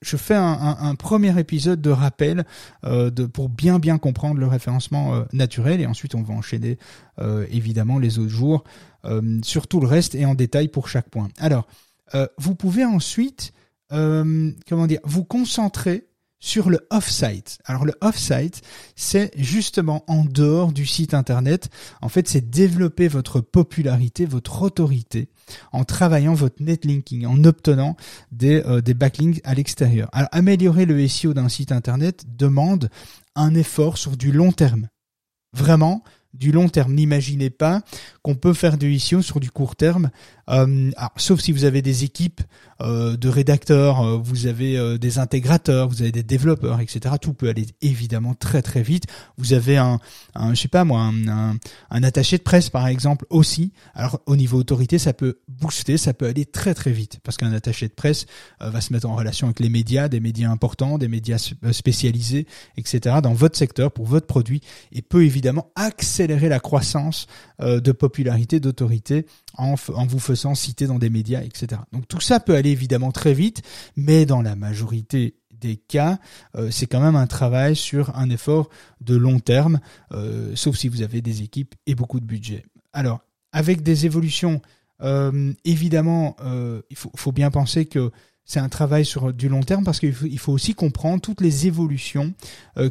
je 0.00 0.16
fais 0.16 0.36
un, 0.36 0.76
un, 0.80 0.94
premier 0.94 1.36
épisode 1.40 1.80
de 1.80 1.90
rappel 1.90 2.44
de, 2.84 3.26
pour 3.26 3.48
bien 3.48 3.80
bien 3.80 3.98
comprendre 3.98 4.38
le 4.38 4.46
référencement 4.46 5.24
naturel 5.32 5.80
et 5.80 5.86
ensuite 5.86 6.14
on 6.14 6.22
va 6.22 6.34
enchaîner 6.34 6.78
évidemment 7.50 7.98
les 7.98 8.20
autres 8.20 8.30
jours 8.30 8.62
euh, 9.04 9.40
sur 9.42 9.66
tout 9.66 9.80
le 9.80 9.86
reste 9.86 10.14
et 10.14 10.24
en 10.24 10.34
détail 10.34 10.68
pour 10.68 10.88
chaque 10.88 11.08
point. 11.08 11.28
Alors, 11.38 11.66
euh, 12.14 12.26
vous 12.38 12.54
pouvez 12.54 12.84
ensuite, 12.84 13.52
euh, 13.92 14.50
comment 14.68 14.86
dire, 14.86 15.00
vous 15.04 15.24
concentrer 15.24 16.06
sur 16.38 16.70
le 16.70 16.86
off-site. 16.90 17.58
Alors 17.64 17.84
le 17.84 17.94
off-site, 18.00 18.62
c'est 18.96 19.30
justement 19.36 20.04
en 20.08 20.24
dehors 20.24 20.72
du 20.72 20.86
site 20.86 21.14
internet. 21.14 21.68
En 22.00 22.08
fait, 22.08 22.28
c'est 22.28 22.50
développer 22.50 23.06
votre 23.06 23.40
popularité, 23.40 24.26
votre 24.26 24.62
autorité 24.62 25.28
en 25.70 25.84
travaillant 25.84 26.34
votre 26.34 26.60
netlinking, 26.60 27.26
en 27.26 27.44
obtenant 27.44 27.96
des, 28.32 28.60
des 28.84 28.94
backlinks 28.94 29.40
à 29.44 29.54
l'extérieur. 29.54 30.08
Alors 30.12 30.30
améliorer 30.32 30.84
le 30.84 31.06
SEO 31.06 31.32
d'un 31.32 31.48
site 31.48 31.70
internet 31.70 32.24
demande 32.36 32.90
un 33.36 33.54
effort 33.54 33.96
sur 33.96 34.16
du 34.16 34.32
long 34.32 34.50
terme. 34.50 34.88
Vraiment, 35.52 36.02
du 36.34 36.52
long 36.52 36.68
terme. 36.68 36.94
N'imaginez 36.94 37.50
pas 37.50 37.82
qu'on 38.22 38.34
peut 38.34 38.52
faire 38.52 38.78
du 38.78 38.98
SEO 38.98 39.20
sur 39.20 39.40
du 39.40 39.50
court 39.50 39.76
terme 39.76 40.10
euh, 40.50 40.90
sauf 41.16 41.40
si 41.40 41.52
vous 41.52 41.64
avez 41.64 41.82
des 41.82 42.04
équipes 42.04 42.40
euh, 42.80 43.16
de 43.16 43.28
rédacteurs, 43.28 44.00
euh, 44.00 44.16
vous 44.16 44.46
avez 44.46 44.98
des 44.98 45.18
intégrateurs, 45.18 45.88
vous 45.88 46.02
avez 46.02 46.12
des 46.12 46.22
développeurs, 46.22 46.80
etc. 46.80 47.14
Tout 47.20 47.32
peut 47.32 47.48
aller 47.48 47.66
évidemment 47.80 48.34
très 48.34 48.62
très 48.62 48.82
vite. 48.82 49.04
Vous 49.38 49.52
avez 49.52 49.76
un, 49.76 49.98
un 50.34 50.54
je 50.54 50.60
sais 50.60 50.68
pas 50.68 50.84
moi, 50.84 51.00
un, 51.00 51.56
un, 51.90 52.02
attaché 52.02 52.38
de 52.38 52.42
presse 52.42 52.70
par 52.70 52.86
exemple 52.88 53.26
aussi. 53.30 53.72
Alors 53.94 54.20
au 54.26 54.36
niveau 54.36 54.58
autorité, 54.58 54.98
ça 54.98 55.12
peut 55.12 55.38
booster, 55.48 55.96
ça 55.96 56.12
peut 56.12 56.26
aller 56.26 56.44
très 56.44 56.74
très 56.74 56.90
vite 56.90 57.20
parce 57.22 57.36
qu'un 57.36 57.52
attaché 57.52 57.88
de 57.88 57.94
presse 57.94 58.26
va 58.60 58.80
se 58.80 58.92
mettre 58.92 59.08
en 59.08 59.14
relation 59.14 59.46
avec 59.46 59.60
les 59.60 59.68
médias, 59.68 60.08
des 60.08 60.20
médias 60.20 60.50
importants, 60.50 60.98
des 60.98 61.08
médias 61.08 61.52
spécialisés, 61.72 62.46
etc. 62.76 63.16
dans 63.22 63.34
votre 63.34 63.56
secteur 63.56 63.92
pour 63.92 64.06
votre 64.06 64.26
produit 64.26 64.60
et 64.92 65.02
peut 65.02 65.24
évidemment 65.24 65.70
accélérer 65.76 66.48
la 66.48 66.60
croissance 66.60 67.26
de 67.60 67.92
popularité, 68.12 68.60
d'autorité 68.60 69.24
en, 69.56 69.74
vous 69.74 70.18
faisant 70.18 70.54
citer 70.54 70.86
dans 70.86 70.98
des 70.98 71.08
médias, 71.08 71.40
etc. 71.40 71.80
Donc 71.92 72.06
tout 72.06 72.20
ça 72.20 72.40
peut 72.40 72.54
aller 72.54 72.70
évidemment 72.70 73.10
très 73.10 73.32
vite, 73.32 73.62
mais 73.96 74.26
dans 74.26 74.42
la 74.42 74.54
majorité 74.54 75.34
des 75.50 75.76
cas, 75.76 76.18
euh, 76.56 76.70
c'est 76.70 76.86
quand 76.86 77.00
même 77.00 77.16
un 77.16 77.26
travail 77.26 77.74
sur 77.74 78.14
un 78.18 78.28
effort 78.28 78.68
de 79.00 79.16
long 79.16 79.40
terme, 79.40 79.80
euh, 80.12 80.52
sauf 80.56 80.76
si 80.76 80.88
vous 80.88 81.00
avez 81.00 81.22
des 81.22 81.42
équipes 81.42 81.74
et 81.86 81.94
beaucoup 81.94 82.20
de 82.20 82.26
budget. 82.26 82.66
Alors, 82.92 83.20
avec 83.52 83.82
des 83.82 84.04
évolutions, 84.04 84.60
euh, 85.00 85.52
évidemment, 85.64 86.36
il 86.90 86.96
faut, 86.96 87.32
bien 87.32 87.50
penser 87.50 87.86
que 87.86 88.10
c'est 88.44 88.60
un 88.60 88.68
travail 88.68 89.06
sur 89.06 89.32
du 89.32 89.48
long 89.48 89.62
terme 89.62 89.84
parce 89.84 90.00
qu'il 90.00 90.12
faut, 90.12 90.26
il 90.26 90.38
faut 90.38 90.52
aussi 90.52 90.74
comprendre 90.74 91.22
toutes 91.22 91.40
les 91.40 91.66
évolutions 91.66 92.34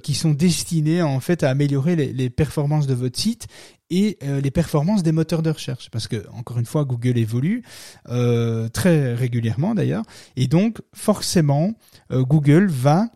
qui 0.01 0.13
sont 0.13 0.31
destinées 0.31 1.01
en 1.01 1.19
fait 1.19 1.43
à 1.43 1.49
améliorer 1.49 1.95
les, 1.95 2.13
les 2.13 2.29
performances 2.29 2.87
de 2.87 2.93
votre 2.93 3.19
site 3.19 3.47
et 3.91 4.17
euh, 4.23 4.41
les 4.41 4.49
performances 4.49 5.03
des 5.03 5.11
moteurs 5.11 5.43
de 5.43 5.51
recherche. 5.51 5.89
Parce 5.91 6.07
que, 6.07 6.25
encore 6.31 6.57
une 6.57 6.65
fois, 6.65 6.85
Google 6.85 7.17
évolue 7.17 7.63
euh, 8.09 8.69
très 8.69 9.13
régulièrement 9.13 9.75
d'ailleurs. 9.75 10.03
Et 10.37 10.47
donc, 10.47 10.81
forcément, 10.93 11.73
euh, 12.11 12.23
Google 12.23 12.67
va 12.67 13.09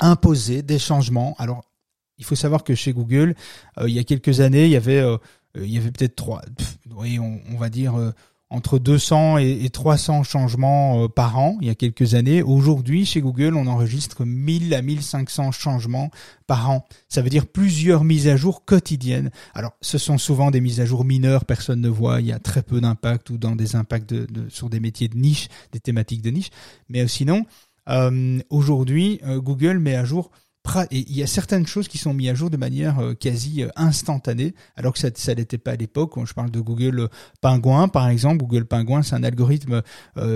imposer 0.00 0.62
des 0.62 0.78
changements. 0.78 1.36
Alors, 1.38 1.64
il 2.18 2.24
faut 2.24 2.34
savoir 2.34 2.64
que 2.64 2.74
chez 2.74 2.92
Google, 2.92 3.34
il 3.80 3.90
y 3.90 3.98
a 3.98 4.04
quelques 4.04 4.40
années, 4.40 4.64
il 4.64 4.70
y 4.70 4.76
avait, 4.76 5.04
il 5.56 5.76
avait 5.76 5.90
peut-être 5.90 6.14
trois, 6.14 6.42
oui, 6.96 7.18
on, 7.18 7.56
va 7.56 7.68
dire 7.68 8.12
entre 8.54 8.78
200 8.78 9.38
et 9.38 9.68
300 9.68 10.22
changements 10.22 11.04
euh, 11.04 11.08
par 11.08 11.38
an 11.38 11.58
il 11.60 11.66
y 11.66 11.70
a 11.70 11.74
quelques 11.74 12.14
années. 12.14 12.42
Aujourd'hui, 12.42 13.04
chez 13.04 13.20
Google, 13.20 13.56
on 13.56 13.66
enregistre 13.66 14.24
1000 14.24 14.72
à 14.74 14.82
1500 14.82 15.50
changements 15.50 16.10
par 16.46 16.70
an. 16.70 16.86
Ça 17.08 17.20
veut 17.20 17.30
dire 17.30 17.46
plusieurs 17.46 18.04
mises 18.04 18.28
à 18.28 18.36
jour 18.36 18.64
quotidiennes. 18.64 19.30
Alors, 19.54 19.72
ce 19.80 19.98
sont 19.98 20.18
souvent 20.18 20.52
des 20.52 20.60
mises 20.60 20.80
à 20.80 20.86
jour 20.86 21.04
mineures, 21.04 21.44
personne 21.44 21.80
ne 21.80 21.88
voit, 21.88 22.20
il 22.20 22.28
y 22.28 22.32
a 22.32 22.38
très 22.38 22.62
peu 22.62 22.80
d'impact 22.80 23.30
ou 23.30 23.38
dans 23.38 23.56
des 23.56 23.74
impacts 23.74 24.08
de, 24.08 24.48
sur 24.48 24.70
des 24.70 24.78
métiers 24.78 25.08
de 25.08 25.16
niche, 25.16 25.48
des 25.72 25.80
thématiques 25.80 26.22
de 26.22 26.30
niche. 26.30 26.50
Mais 26.88 27.08
sinon, 27.08 27.44
euh, 27.88 28.38
aujourd'hui, 28.50 29.20
euh, 29.26 29.40
Google 29.40 29.78
met 29.78 29.96
à 29.96 30.04
jour 30.04 30.30
et 30.90 31.04
il 31.08 31.16
y 31.16 31.22
a 31.22 31.26
certaines 31.26 31.66
choses 31.66 31.88
qui 31.88 31.98
sont 31.98 32.14
mises 32.14 32.30
à 32.30 32.34
jour 32.34 32.50
de 32.50 32.56
manière 32.56 32.98
euh, 32.98 33.14
quasi 33.14 33.62
euh, 33.62 33.68
instantanée, 33.76 34.54
alors 34.76 34.94
que 34.94 34.98
ça, 34.98 35.08
ça 35.14 35.34
n'était 35.34 35.58
pas 35.58 35.72
à 35.72 35.76
l'époque. 35.76 36.12
Je 36.24 36.32
parle 36.32 36.50
de 36.50 36.60
Google 36.60 37.00
euh, 37.00 37.08
Pingouin, 37.40 37.88
par 37.88 38.08
exemple. 38.08 38.38
Google 38.38 38.64
Pingouin, 38.64 39.02
c'est 39.02 39.14
un 39.14 39.22
algorithme, 39.22 39.82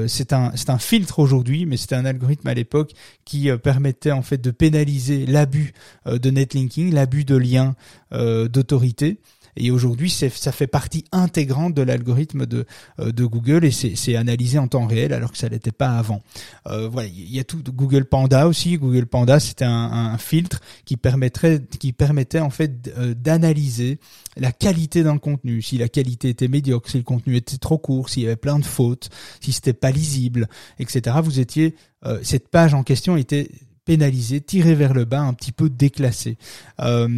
c'est 0.07 0.33
un, 0.33 0.53
c'est 0.55 0.71
un 0.71 0.79
filtre 0.79 1.19
aujourd'hui, 1.19 1.67
mais 1.67 1.77
c'était 1.77 1.95
un 1.95 2.05
algorithme 2.05 2.47
à 2.49 2.55
l'époque 2.55 2.93
qui 3.25 3.51
permettait 3.63 4.13
en 4.13 4.23
fait 4.23 4.39
de 4.39 4.51
pénaliser 4.51 5.27
l'abus 5.27 5.73
de 6.07 6.31
netlinking, 6.31 6.93
l'abus 6.93 7.25
de 7.25 7.37
liens 7.37 7.75
d'autorité. 8.13 9.19
Et 9.59 9.71
aujourd'hui, 9.71 10.09
ça 10.11 10.53
fait 10.53 10.67
partie 10.67 11.05
intégrante 11.13 11.75
de 11.75 11.83
l'algorithme 11.83 12.47
de, 12.47 12.65
euh, 13.01 13.13
de 13.13 13.25
Google 13.25 13.65
et 13.65 13.71
c'est 13.71 14.17
analysé 14.17 14.59
en 14.59 14.69
temps 14.69 14.87
réel 14.87 15.13
alors 15.13 15.33
que 15.33 15.39
ça 15.39 15.49
l'était 15.49 15.73
pas 15.73 15.91
avant. 15.91 16.23
Euh, 16.69 16.89
voilà, 16.89 17.09
il 17.09 17.35
y 17.35 17.41
a 17.41 17.45
tout 17.45 17.63
Google 17.69 18.05
Panda 18.05 18.47
aussi. 18.47 18.79
Google 18.79 19.07
Panda, 19.07 19.41
c'était 19.41 19.65
un, 19.65 20.13
un, 20.13 20.19
filtre 20.19 20.61
qui 20.85 20.97
permettrait, 20.97 21.61
qui 21.79 21.93
permettait 21.93 22.41
en 22.41 22.51
fait 22.51 22.93
euh, 22.97 23.15
d'analyser 23.15 23.99
la 24.37 24.53
qualité 24.53 25.03
d'un 25.03 25.19
contenu. 25.19 25.61
Si 25.63 25.79
la 25.79 25.89
qualité 25.89 26.29
était 26.29 26.49
médiocre, 26.49 26.89
si 26.91 26.97
le 26.97 27.03
contenu 27.03 27.37
était 27.37 27.59
trop 27.59 27.79
court, 27.79 28.09
s'il 28.09 28.23
y 28.23 28.27
avait 28.27 28.37
plein 28.37 28.59
de 28.59 28.65
fautes, 28.65 29.11
si 29.41 29.53
c'était 29.53 29.73
pas 29.73 29.91
lisible, 29.91 30.49
etc. 30.79 31.17
Vous 31.23 31.41
étiez 31.41 31.75
euh, 32.07 32.21
cette 32.23 32.49
page 32.49 32.75
en 32.75 32.83
question 32.83 33.17
était 33.17 33.51
pénalisé, 33.89 34.43
tiré 34.43 34.75
vers 34.75 34.93
le 34.93 35.07
bas, 35.07 35.23
un 35.23 35.33
petit 35.33 35.51
peu 35.51 35.71
déclassé. 35.71 36.37
Euh, 36.79 37.09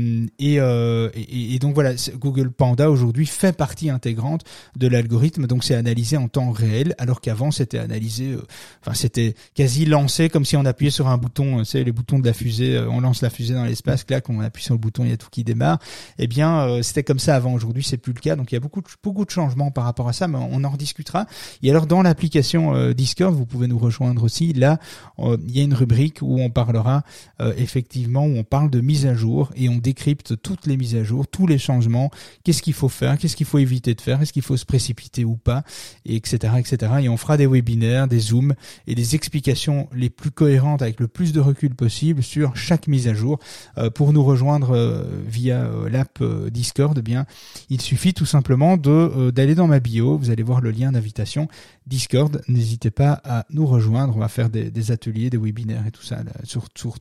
euh, 0.40 1.11
et, 1.14 1.54
et, 1.56 1.59
donc 1.59 1.74
voilà, 1.74 1.94
Google 2.14 2.52
Panda 2.52 2.88
aujourd'hui 2.92 3.26
fait 3.26 3.56
partie 3.56 3.90
intégrante 3.90 4.44
de 4.76 4.87
l'algorithme, 4.87 5.48
donc 5.48 5.64
c'est 5.64 5.74
analysé 5.74 6.16
en 6.16 6.28
temps 6.28 6.52
réel, 6.52 6.94
alors 6.98 7.20
qu'avant 7.20 7.50
c'était 7.50 7.78
analysé, 7.78 8.35
euh, 8.35 8.46
enfin 8.83 8.94
c'était 8.94 9.35
quasi 9.56 9.85
lancé 9.85 10.28
comme 10.28 10.44
si 10.44 10.56
on 10.56 10.64
appuyait 10.64 10.92
sur 10.92 11.09
un 11.09 11.18
bouton, 11.18 11.59
tu 11.59 11.64
sais 11.64 11.83
les 11.83 11.90
boutons 11.90 12.20
de 12.20 12.26
la 12.26 12.35
fusée, 12.35 12.78
on 12.88 13.00
lance 13.00 13.20
la 13.20 13.30
fusée 13.30 13.54
dans 13.54 13.64
l'espace, 13.64 14.06
là 14.09 14.20
quand 14.20 14.33
on 14.33 14.40
appuie 14.40 14.62
sur 14.62 14.74
le 14.74 14.78
bouton 14.78 15.02
il 15.02 15.11
y 15.11 15.12
a 15.12 15.16
tout 15.16 15.28
qui 15.28 15.42
démarre. 15.42 15.80
Eh 16.20 16.28
bien 16.28 16.80
c'était 16.85 17.02
comme 17.02 17.18
ça 17.18 17.35
avant, 17.35 17.52
aujourd'hui 17.52 17.83
c'est 17.83 17.98
plus 17.98 18.12
le 18.12 18.20
cas, 18.20 18.37
donc 18.37 18.52
il 18.52 18.54
y 18.54 18.59
a 18.59 18.61
beaucoup 18.61 18.80
de, 18.80 18.87
beaucoup 19.02 19.24
de 19.24 19.30
changements 19.30 19.72
par 19.72 19.83
rapport 19.83 20.09
à 20.09 20.12
ça, 20.12 20.28
mais 20.28 20.38
on 20.38 20.62
en 20.62 20.70
rediscutera. 20.70 21.26
Et 21.64 21.70
alors 21.70 21.88
dans 21.88 22.02
l'application 22.02 22.92
Discord, 22.92 23.35
vous 23.35 23.46
pouvez 23.46 23.66
nous 23.66 23.78
rejoindre 23.78 24.22
aussi. 24.22 24.52
Là, 24.52 24.78
il 25.18 25.50
y 25.50 25.61
a 25.61 25.64
une 25.64 25.74
rubrique 25.74 26.18
où 26.22 26.40
on 26.40 26.50
parle 26.50 26.60
parlera 26.64 27.03
euh, 27.40 27.53
effectivement 27.57 28.27
où 28.27 28.37
on 28.37 28.44
parle 28.44 28.70
de 28.70 28.81
mise 28.81 29.07
à 29.07 29.14
jour 29.14 29.51
et 29.57 29.68
on 29.68 29.77
décrypte 29.77 30.40
toutes 30.42 30.66
les 30.66 30.77
mises 30.77 30.94
à 30.94 31.05
jour, 31.05 31.27
tous 31.27 31.46
les 31.46 31.59
changements, 31.59 32.11
qu'est-ce 32.44 32.62
qu'il 32.62 32.75
faut 32.75 32.88
faire, 32.88 33.18
qu'est-ce 33.18 33.37
qu'il 33.37 33.46
faut 33.46 33.59
éviter 33.59 33.94
de 33.94 34.01
faire, 34.01 34.20
est-ce 34.20 34.33
qu'il 34.33 34.42
faut 34.42 34.57
se 34.57 34.66
précipiter 34.66 35.25
ou 35.25 35.37
pas, 35.37 35.62
et 36.05 36.16
etc., 36.16 36.55
etc. 36.59 36.92
Et 37.03 37.09
on 37.09 37.16
fera 37.16 37.37
des 37.37 37.46
webinaires, 37.46 38.09
des 38.09 38.18
zooms 38.18 38.55
et 38.87 38.94
des 38.94 39.14
explications 39.14 39.88
les 39.94 40.11
plus 40.11 40.31
cohérentes 40.31 40.83
avec 40.83 41.01
le 41.01 41.09
plus 41.09 41.33
de 41.33 41.40
recul 41.40 41.75
possible 41.75 42.23
sur 42.23 42.57
chaque 42.57 42.87
mise 42.87 43.09
à 43.09 43.14
jour. 43.14 43.38
Euh, 43.79 43.90
pour 43.90 44.12
nous 44.12 44.23
rejoindre 44.23 44.77
euh, 44.77 45.05
via 45.27 45.68
l'app 45.90 46.23
Discord, 46.51 46.96
eh 46.99 47.03
bien, 47.03 47.27
il 47.70 47.81
suffit 47.81 48.12
tout 48.12 48.27
simplement 48.27 48.77
de 48.77 49.31
d'aller 49.31 49.55
dans 49.55 49.66
ma 49.66 49.81
bio. 49.81 50.18
Vous 50.18 50.31
allez 50.31 50.42
voir 50.42 50.61
le 50.61 50.70
lien 50.70 50.92
d'invitation 50.92 51.49
Discord. 51.87 52.42
N'hésitez 52.49 52.90
pas 52.90 53.20
à 53.25 53.46
nous 53.51 53.66
rejoindre. 53.66 54.16
On 54.16 54.20
va 54.20 54.29
faire 54.29 54.51
des, 54.51 54.90
ateliers, 54.90 55.31
des 55.31 55.38
webinaires 55.38 55.87
et 55.87 55.90
tout 55.90 56.03
ça 56.03 56.18
sur, 56.50 56.66
sur 56.74 56.98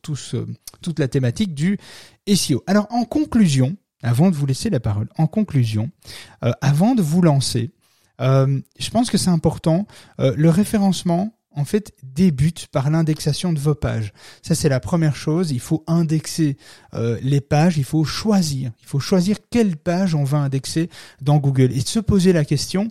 toute 0.82 1.00
la 1.00 1.08
thématique 1.08 1.54
du 1.54 1.78
SEO. 2.28 2.64
Alors 2.68 2.88
en 2.92 3.06
conclusion, 3.06 3.76
avant 4.04 4.30
de 4.30 4.36
vous 4.36 4.46
laisser 4.46 4.70
la 4.70 4.80
parole, 4.80 5.10
en 5.18 5.28
conclusion, 5.28 5.90
euh, 6.44 6.52
avant 6.62 6.96
de 6.96 7.02
vous 7.02 7.22
lancer, 7.22 7.72
euh, 8.22 8.60
je 8.78 8.90
pense 8.90 9.10
que 9.10 9.18
c'est 9.18 9.30
important. 9.30 9.88
Euh, 10.20 10.34
le 10.38 10.50
référencement, 10.50 11.34
en 11.52 11.66
fait, 11.66 11.94
débute 12.04 12.68
par 12.68 12.90
l'indexation 12.90 13.52
de 13.52 13.60
vos 13.60 13.76
pages. 13.76 14.14
Ça, 14.42 14.56
c'est 14.56 14.70
la 14.70 14.80
première 14.80 15.16
chose. 15.16 15.52
Il 15.52 15.60
faut 15.60 15.84
indexer 15.88 16.58
les 16.94 17.42
pages. 17.42 17.78
Il 17.78 17.84
faut 17.84 18.06
choisir. 18.06 18.72
Il 18.80 18.86
faut 18.86 19.00
choisir 19.00 19.38
quelle 19.50 19.76
page 19.76 20.16
on 20.16 20.24
va 20.24 20.38
indexer 20.38 20.90
dans 21.22 21.38
Google 21.38 21.72
et 21.74 21.82
se 21.82 22.00
poser 22.00 22.34
la 22.34 22.46
question. 22.46 22.90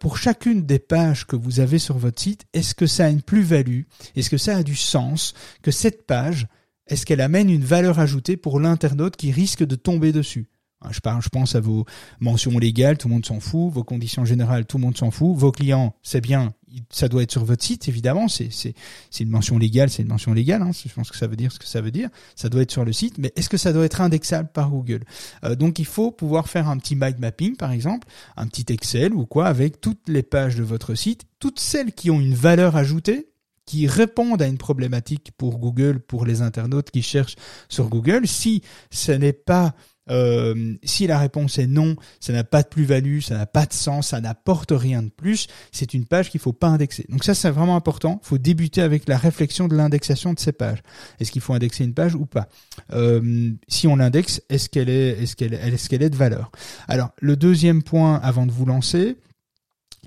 Pour 0.00 0.18
chacune 0.18 0.66
des 0.66 0.78
pages 0.78 1.26
que 1.26 1.36
vous 1.36 1.60
avez 1.60 1.78
sur 1.78 1.98
votre 1.98 2.20
site, 2.20 2.44
est-ce 2.52 2.74
que 2.74 2.86
ça 2.86 3.06
a 3.06 3.08
une 3.08 3.22
plus-value? 3.22 3.82
Est-ce 4.14 4.30
que 4.30 4.38
ça 4.38 4.56
a 4.58 4.62
du 4.62 4.76
sens 4.76 5.34
que 5.62 5.70
cette 5.70 6.06
page 6.06 6.46
est-ce 6.86 7.06
qu'elle 7.06 7.20
amène 7.20 7.48
une 7.48 7.64
valeur 7.64 7.98
ajoutée 7.98 8.36
pour 8.36 8.60
l'internaute 8.60 9.16
qui 9.16 9.32
risque 9.32 9.64
de 9.64 9.74
tomber 9.74 10.12
dessus? 10.12 10.48
Hein, 10.82 10.90
je, 10.92 11.00
je 11.20 11.28
pense 11.30 11.54
à 11.54 11.60
vos 11.60 11.86
mentions 12.20 12.58
légales, 12.58 12.98
tout 12.98 13.08
le 13.08 13.14
monde 13.14 13.24
s'en 13.24 13.40
fout. 13.40 13.72
Vos 13.72 13.84
conditions 13.84 14.24
générales, 14.24 14.66
tout 14.66 14.76
le 14.76 14.82
monde 14.82 14.96
s'en 14.96 15.10
fout. 15.10 15.34
Vos 15.34 15.50
clients, 15.50 15.94
c'est 16.02 16.20
bien, 16.20 16.52
ça 16.90 17.08
doit 17.08 17.22
être 17.22 17.30
sur 17.30 17.44
votre 17.44 17.62
site, 17.62 17.88
évidemment. 17.88 18.28
C'est 18.28 18.74
une 19.20 19.28
mention 19.28 19.58
légale, 19.58 19.90
c'est 19.90 20.02
une 20.02 20.08
mention 20.08 20.32
légale. 20.32 20.62
Hein. 20.62 20.70
Je 20.72 20.92
pense 20.92 21.10
que 21.10 21.16
ça 21.16 21.26
veut 21.26 21.36
dire 21.36 21.52
ce 21.52 21.58
que 21.58 21.66
ça 21.66 21.80
veut 21.80 21.90
dire. 21.90 22.08
Ça 22.36 22.48
doit 22.48 22.62
être 22.62 22.70
sur 22.70 22.84
le 22.84 22.92
site, 22.92 23.18
mais 23.18 23.32
est-ce 23.36 23.48
que 23.48 23.56
ça 23.56 23.72
doit 23.72 23.84
être 23.84 24.00
indexable 24.00 24.50
par 24.52 24.70
Google? 24.70 25.04
Euh, 25.44 25.54
Donc, 25.54 25.78
il 25.78 25.86
faut 25.86 26.10
pouvoir 26.10 26.48
faire 26.48 26.68
un 26.68 26.78
petit 26.78 26.96
mind 26.96 27.18
mapping, 27.18 27.56
par 27.56 27.72
exemple, 27.72 28.08
un 28.36 28.46
petit 28.46 28.72
Excel 28.72 29.14
ou 29.14 29.26
quoi, 29.26 29.46
avec 29.46 29.80
toutes 29.80 30.08
les 30.08 30.22
pages 30.22 30.56
de 30.56 30.62
votre 30.62 30.94
site, 30.94 31.24
toutes 31.38 31.60
celles 31.60 31.92
qui 31.92 32.10
ont 32.10 32.20
une 32.20 32.34
valeur 32.34 32.76
ajoutée 32.76 33.28
qui 33.66 33.86
répondent 33.86 34.42
à 34.42 34.46
une 34.46 34.58
problématique 34.58 35.32
pour 35.36 35.58
Google, 35.58 36.00
pour 36.00 36.26
les 36.26 36.42
internautes 36.42 36.90
qui 36.90 37.02
cherchent 37.02 37.36
sur 37.68 37.88
Google. 37.88 38.26
Si 38.26 38.62
ce 38.90 39.12
n'est 39.12 39.32
pas 39.32 39.74
euh, 40.10 40.74
si 40.82 41.06
la 41.06 41.18
réponse 41.18 41.58
est 41.58 41.66
non, 41.66 41.96
ça 42.20 42.32
n'a 42.32 42.44
pas 42.44 42.62
de 42.62 42.68
plus-value, 42.68 43.20
ça 43.20 43.36
n'a 43.36 43.46
pas 43.46 43.66
de 43.66 43.72
sens, 43.72 44.08
ça 44.08 44.20
n'apporte 44.20 44.72
rien 44.72 45.02
de 45.02 45.10
plus, 45.10 45.46
c'est 45.72 45.94
une 45.94 46.04
page 46.04 46.30
qu'il 46.30 46.40
faut 46.40 46.52
pas 46.52 46.68
indexer. 46.68 47.06
Donc 47.08 47.24
ça, 47.24 47.34
c'est 47.34 47.50
vraiment 47.50 47.76
important. 47.76 48.20
Il 48.22 48.28
faut 48.28 48.38
débuter 48.38 48.82
avec 48.82 49.08
la 49.08 49.16
réflexion 49.16 49.68
de 49.68 49.76
l'indexation 49.76 50.34
de 50.34 50.38
ces 50.38 50.52
pages. 50.52 50.82
Est-ce 51.20 51.32
qu'il 51.32 51.42
faut 51.42 51.54
indexer 51.54 51.84
une 51.84 51.94
page 51.94 52.14
ou 52.14 52.26
pas 52.26 52.48
euh, 52.92 53.50
Si 53.68 53.86
on 53.86 53.96
l'indexe, 53.96 54.42
est-ce 54.48 54.68
qu'elle 54.68 54.88
est, 54.88 55.22
est-ce 55.22 55.36
qu'elle, 55.36 55.54
est-ce 55.54 55.88
qu'elle 55.88 56.02
est 56.02 56.10
de 56.10 56.16
valeur? 56.16 56.50
Alors, 56.88 57.10
le 57.20 57.36
deuxième 57.36 57.82
point 57.82 58.16
avant 58.22 58.46
de 58.46 58.52
vous 58.52 58.66
lancer, 58.66 59.16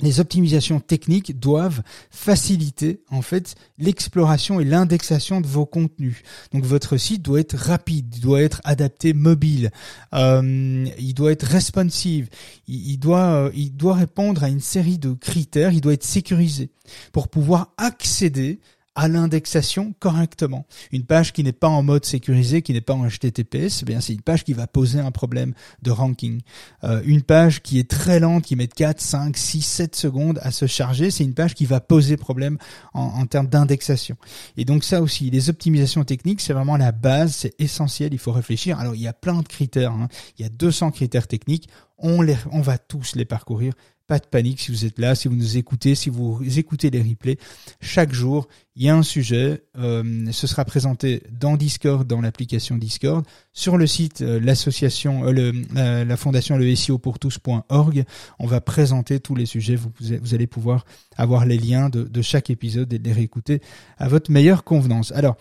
les 0.01 0.19
optimisations 0.19 0.79
techniques 0.79 1.39
doivent 1.39 1.81
faciliter 2.11 3.01
en 3.09 3.21
fait 3.21 3.55
l'exploration 3.77 4.59
et 4.59 4.65
l'indexation 4.65 5.41
de 5.41 5.47
vos 5.47 5.65
contenus. 5.65 6.21
Donc 6.53 6.63
votre 6.65 6.97
site 6.97 7.21
doit 7.21 7.39
être 7.39 7.55
rapide, 7.55 8.13
il 8.15 8.21
doit 8.21 8.41
être 8.41 8.61
adapté 8.63 9.13
mobile, 9.13 9.71
euh, 10.13 10.85
il 10.99 11.13
doit 11.13 11.31
être 11.31 11.45
responsive, 11.45 12.29
il, 12.67 12.97
doit 12.97 13.45
euh, 13.45 13.51
il 13.55 13.75
doit 13.75 13.95
répondre 13.95 14.43
à 14.43 14.49
une 14.49 14.61
série 14.61 14.97
de 14.97 15.13
critères, 15.13 15.71
il 15.71 15.81
doit 15.81 15.93
être 15.93 16.03
sécurisé 16.03 16.69
pour 17.11 17.27
pouvoir 17.27 17.73
accéder 17.77 18.59
à 18.97 19.07
l'indexation 19.07 19.93
correctement. 19.99 20.65
Une 20.91 21.05
page 21.05 21.31
qui 21.31 21.43
n'est 21.43 21.53
pas 21.53 21.67
en 21.67 21.83
mode 21.83 22.03
sécurisé, 22.03 22.63
qui 22.63 22.73
n'est 22.73 22.81
pas 22.81 22.95
en 22.95 23.07
HTTPS, 23.07 23.83
eh 23.83 23.85
bien 23.85 24.01
c'est 24.01 24.13
une 24.13 24.23
page 24.23 24.43
qui 24.43 24.53
va 24.53 24.65
poser 24.65 24.99
un 24.99 25.11
problème 25.11 25.53
de 25.83 25.91
ranking. 25.91 26.41
Euh, 26.83 27.01
une 27.05 27.21
page 27.21 27.61
qui 27.61 27.77
est 27.77 27.87
très 27.87 28.19
lente, 28.19 28.43
qui 28.43 28.55
met 28.55 28.67
4, 28.67 28.99
5, 28.99 29.37
6, 29.37 29.61
7 29.61 29.95
secondes 29.95 30.39
à 30.41 30.49
se 30.49 30.65
charger, 30.65 31.11
c'est 31.11 31.23
une 31.23 31.35
page 31.35 31.53
qui 31.53 31.65
va 31.65 31.79
poser 31.79 32.17
problème 32.17 32.57
en, 32.95 33.03
en 33.03 33.25
termes 33.27 33.47
d'indexation. 33.47 34.17
Et 34.57 34.65
donc 34.65 34.83
ça 34.83 34.99
aussi, 34.99 35.29
les 35.29 35.51
optimisations 35.51 36.03
techniques, 36.03 36.41
c'est 36.41 36.53
vraiment 36.53 36.75
la 36.75 36.91
base, 36.91 37.35
c'est 37.35 37.53
essentiel, 37.59 38.13
il 38.13 38.19
faut 38.19 38.31
réfléchir. 38.31 38.79
Alors 38.79 38.95
il 38.95 39.01
y 39.01 39.07
a 39.07 39.13
plein 39.13 39.43
de 39.43 39.47
critères, 39.47 39.91
hein. 39.91 40.07
il 40.39 40.41
y 40.41 40.45
a 40.45 40.49
200 40.49 40.89
critères 40.89 41.27
techniques, 41.27 41.69
on, 41.99 42.23
les, 42.23 42.37
on 42.51 42.61
va 42.61 42.79
tous 42.79 43.15
les 43.15 43.25
parcourir 43.25 43.73
pas 44.07 44.19
de 44.19 44.25
panique 44.25 44.61
si 44.61 44.71
vous 44.71 44.85
êtes 44.85 44.99
là, 44.99 45.15
si 45.15 45.27
vous 45.27 45.35
nous 45.35 45.57
écoutez, 45.57 45.93
si 45.93 46.09
vous 46.09 46.41
écoutez 46.57 46.89
les 46.89 47.01
replays. 47.01 47.37
Chaque 47.81 48.13
jour, 48.13 48.47
il 48.75 48.83
y 48.83 48.89
a 48.89 48.95
un 48.95 49.03
sujet. 49.03 49.63
Euh, 49.77 50.25
ce 50.31 50.47
sera 50.47 50.63
présenté 50.63 51.23
dans 51.29 51.57
Discord, 51.57 52.07
dans 52.07 52.21
l'application 52.21 52.77
Discord, 52.77 53.25
sur 53.51 53.77
le 53.77 53.85
site 53.85 54.21
euh, 54.21 54.39
l'association, 54.39 55.25
euh, 55.25 56.05
la 56.05 56.17
fondation 56.17 56.57
le 56.57 56.73
SEO 56.73 56.97
pour 56.97 57.19
tous.org. 57.19 58.05
On 58.39 58.47
va 58.47 58.61
présenter 58.61 59.19
tous 59.19 59.35
les 59.35 59.45
sujets. 59.45 59.75
Vous, 59.75 59.91
vous 59.99 60.33
allez 60.33 60.47
pouvoir 60.47 60.85
avoir 61.17 61.45
les 61.45 61.57
liens 61.57 61.89
de, 61.89 62.03
de 62.03 62.21
chaque 62.21 62.49
épisode 62.49 62.91
et 62.93 62.97
les 62.97 63.11
réécouter 63.11 63.61
à 63.97 64.07
votre 64.07 64.31
meilleure 64.31 64.63
convenance. 64.63 65.11
Alors, 65.11 65.35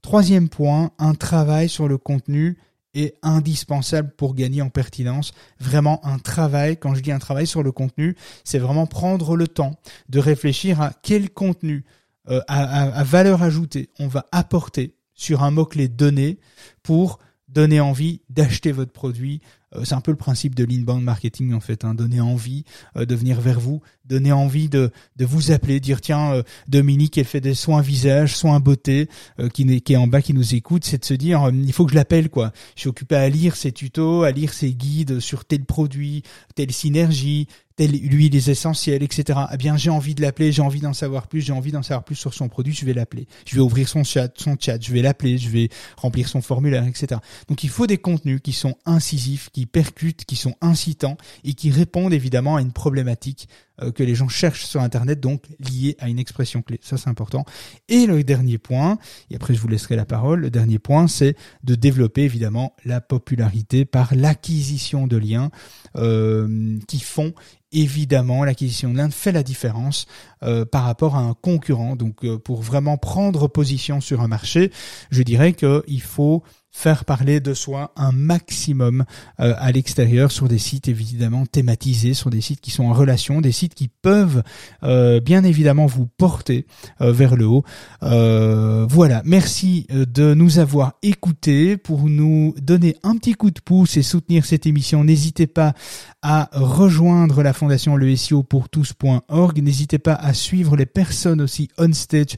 troisième 0.00 0.48
point, 0.48 0.92
un 0.98 1.14
travail 1.14 1.68
sur 1.68 1.88
le 1.88 1.98
contenu 1.98 2.56
est 2.94 3.16
indispensable 3.22 4.12
pour 4.16 4.34
gagner 4.34 4.62
en 4.62 4.68
pertinence. 4.68 5.32
Vraiment 5.58 6.04
un 6.04 6.18
travail, 6.18 6.76
quand 6.76 6.94
je 6.94 7.00
dis 7.00 7.12
un 7.12 7.18
travail 7.18 7.46
sur 7.46 7.62
le 7.62 7.72
contenu, 7.72 8.16
c'est 8.44 8.58
vraiment 8.58 8.86
prendre 8.86 9.36
le 9.36 9.48
temps 9.48 9.76
de 10.08 10.18
réfléchir 10.18 10.80
à 10.80 10.92
quel 11.02 11.30
contenu 11.30 11.84
euh, 12.28 12.40
à, 12.46 13.02
valeur 13.02 13.42
ajoutée 13.42 13.90
on 13.98 14.06
va 14.06 14.26
apporter 14.30 14.94
sur 15.12 15.42
un 15.42 15.50
mot-clé 15.50 15.88
donné 15.88 16.38
pour 16.84 17.18
donner 17.48 17.80
envie 17.80 18.22
d'acheter 18.30 18.70
votre 18.70 18.92
produit. 18.92 19.40
Euh, 19.76 19.84
c'est 19.84 19.94
un 19.94 20.00
peu 20.00 20.10
le 20.10 20.16
principe 20.16 20.54
de 20.54 20.64
l'inbound 20.64 21.02
marketing 21.02 21.54
en 21.54 21.60
fait, 21.60 21.84
hein, 21.84 21.94
donner 21.94 22.20
envie 22.20 22.64
euh, 22.96 23.04
de 23.04 23.14
venir 23.14 23.40
vers 23.40 23.60
vous, 23.60 23.80
donner 24.04 24.32
envie 24.32 24.68
de, 24.68 24.90
de 25.16 25.24
vous 25.24 25.52
appeler, 25.52 25.80
dire 25.80 26.00
tiens 26.00 26.32
euh, 26.32 26.42
Dominique 26.68 27.18
elle 27.18 27.24
fait 27.24 27.40
des 27.40 27.54
soins 27.54 27.82
visage, 27.82 28.36
soins 28.36 28.60
beauté, 28.60 29.08
qui, 29.52 29.80
qui 29.82 29.92
est 29.92 29.96
en 29.96 30.06
bas 30.06 30.22
qui 30.22 30.34
nous 30.34 30.54
écoute, 30.54 30.84
c'est 30.84 30.98
de 30.98 31.04
se 31.04 31.14
dire 31.14 31.50
il 31.52 31.72
faut 31.72 31.84
que 31.84 31.92
je 31.92 31.96
l'appelle 31.96 32.28
quoi. 32.28 32.52
Je 32.76 32.82
suis 32.82 32.88
occupé 32.88 33.16
à 33.16 33.28
lire 33.28 33.56
ses 33.56 33.72
tutos, 33.72 34.22
à 34.22 34.30
lire 34.30 34.52
ses 34.52 34.72
guides 34.72 35.20
sur 35.20 35.44
tel 35.44 35.64
produit, 35.64 36.22
telle 36.54 36.72
synergie, 36.72 37.48
lui 37.78 38.28
les 38.28 38.50
essentiels, 38.50 39.02
etc. 39.02 39.38
Eh 39.52 39.56
bien, 39.56 39.76
j'ai 39.76 39.90
envie 39.90 40.14
de 40.14 40.22
l'appeler, 40.22 40.52
j'ai 40.52 40.62
envie 40.62 40.80
d'en 40.80 40.92
savoir 40.92 41.26
plus, 41.26 41.40
j'ai 41.40 41.52
envie 41.52 41.72
d'en 41.72 41.82
savoir 41.82 42.04
plus 42.04 42.16
sur 42.16 42.34
son 42.34 42.48
produit, 42.48 42.74
je 42.74 42.84
vais 42.84 42.92
l'appeler. 42.92 43.26
Je 43.46 43.54
vais 43.54 43.60
ouvrir 43.60 43.88
son 43.88 44.04
chat, 44.04 44.32
son 44.36 44.56
chat, 44.58 44.78
je 44.80 44.92
vais 44.92 45.02
l'appeler, 45.02 45.38
je 45.38 45.48
vais 45.48 45.68
remplir 45.96 46.28
son 46.28 46.42
formulaire, 46.42 46.86
etc. 46.86 47.20
Donc, 47.48 47.64
il 47.64 47.70
faut 47.70 47.86
des 47.86 47.98
contenus 47.98 48.40
qui 48.42 48.52
sont 48.52 48.76
incisifs, 48.86 49.50
qui 49.52 49.66
percutent, 49.66 50.24
qui 50.24 50.36
sont 50.36 50.54
incitants 50.60 51.16
et 51.44 51.54
qui 51.54 51.70
répondent 51.70 52.12
évidemment 52.12 52.56
à 52.56 52.62
une 52.62 52.72
problématique 52.72 53.48
que 53.94 54.02
les 54.02 54.14
gens 54.14 54.28
cherchent 54.28 54.64
sur 54.64 54.80
Internet, 54.80 55.20
donc 55.20 55.44
lié 55.58 55.96
à 55.98 56.08
une 56.08 56.18
expression 56.18 56.62
clé. 56.62 56.78
Ça, 56.82 56.96
c'est 56.96 57.08
important. 57.08 57.44
Et 57.88 58.06
le 58.06 58.22
dernier 58.22 58.58
point, 58.58 58.98
et 59.30 59.36
après 59.36 59.54
je 59.54 59.60
vous 59.60 59.68
laisserai 59.68 59.96
la 59.96 60.04
parole, 60.04 60.40
le 60.40 60.50
dernier 60.50 60.78
point, 60.78 61.08
c'est 61.08 61.36
de 61.64 61.74
développer 61.74 62.22
évidemment 62.22 62.74
la 62.84 63.00
popularité 63.00 63.84
par 63.84 64.14
l'acquisition 64.14 65.06
de 65.06 65.16
liens 65.16 65.50
euh, 65.96 66.78
qui 66.86 67.00
font 67.00 67.32
évidemment 67.72 68.44
l'acquisition 68.44 68.92
de 68.92 68.98
liens 68.98 69.10
fait 69.10 69.32
la 69.32 69.42
différence 69.42 70.06
euh, 70.42 70.64
par 70.64 70.84
rapport 70.84 71.16
à 71.16 71.20
un 71.20 71.34
concurrent. 71.34 71.96
Donc 71.96 72.26
pour 72.38 72.62
vraiment 72.62 72.98
prendre 72.98 73.48
position 73.48 74.00
sur 74.00 74.20
un 74.20 74.28
marché, 74.28 74.70
je 75.10 75.22
dirais 75.22 75.54
qu'il 75.54 76.02
faut 76.02 76.42
faire 76.72 77.04
parler 77.04 77.40
de 77.40 77.52
soi 77.52 77.92
un 77.96 78.12
maximum 78.12 79.04
euh, 79.40 79.54
à 79.58 79.70
l'extérieur 79.70 80.32
sur 80.32 80.48
des 80.48 80.58
sites 80.58 80.88
évidemment 80.88 81.44
thématisés, 81.44 82.14
sur 82.14 82.30
des 82.30 82.40
sites 82.40 82.60
qui 82.60 82.70
sont 82.70 82.84
en 82.84 82.94
relation, 82.94 83.42
des 83.42 83.52
sites 83.52 83.74
qui 83.74 83.88
peuvent 83.88 84.42
euh, 84.82 85.20
bien 85.20 85.44
évidemment 85.44 85.84
vous 85.84 86.06
porter 86.06 86.66
euh, 87.02 87.12
vers 87.12 87.36
le 87.36 87.46
haut. 87.46 87.64
voilà, 88.00 89.22
merci 89.24 89.86
de 89.90 90.34
nous 90.34 90.58
avoir 90.58 90.94
écoutés 91.02 91.76
pour 91.76 92.08
nous 92.08 92.54
donner 92.60 92.96
un 93.02 93.16
petit 93.16 93.34
coup 93.34 93.50
de 93.50 93.60
pouce 93.60 93.96
et 93.96 94.02
soutenir 94.02 94.46
cette 94.46 94.66
émission. 94.66 95.04
N'hésitez 95.04 95.46
pas 95.46 95.74
à 96.22 96.48
rejoindre 96.52 97.42
la 97.42 97.52
fondation 97.52 97.96
le 97.96 98.16
SEO 98.16 98.42
pour 98.42 98.68
tous.org. 98.68 99.62
N'hésitez 99.62 99.98
pas 99.98 100.14
à 100.14 100.32
suivre 100.32 100.76
les 100.76 100.86
personnes 100.86 101.40
aussi 101.40 101.68
on 101.78 101.92
stage 101.92 102.36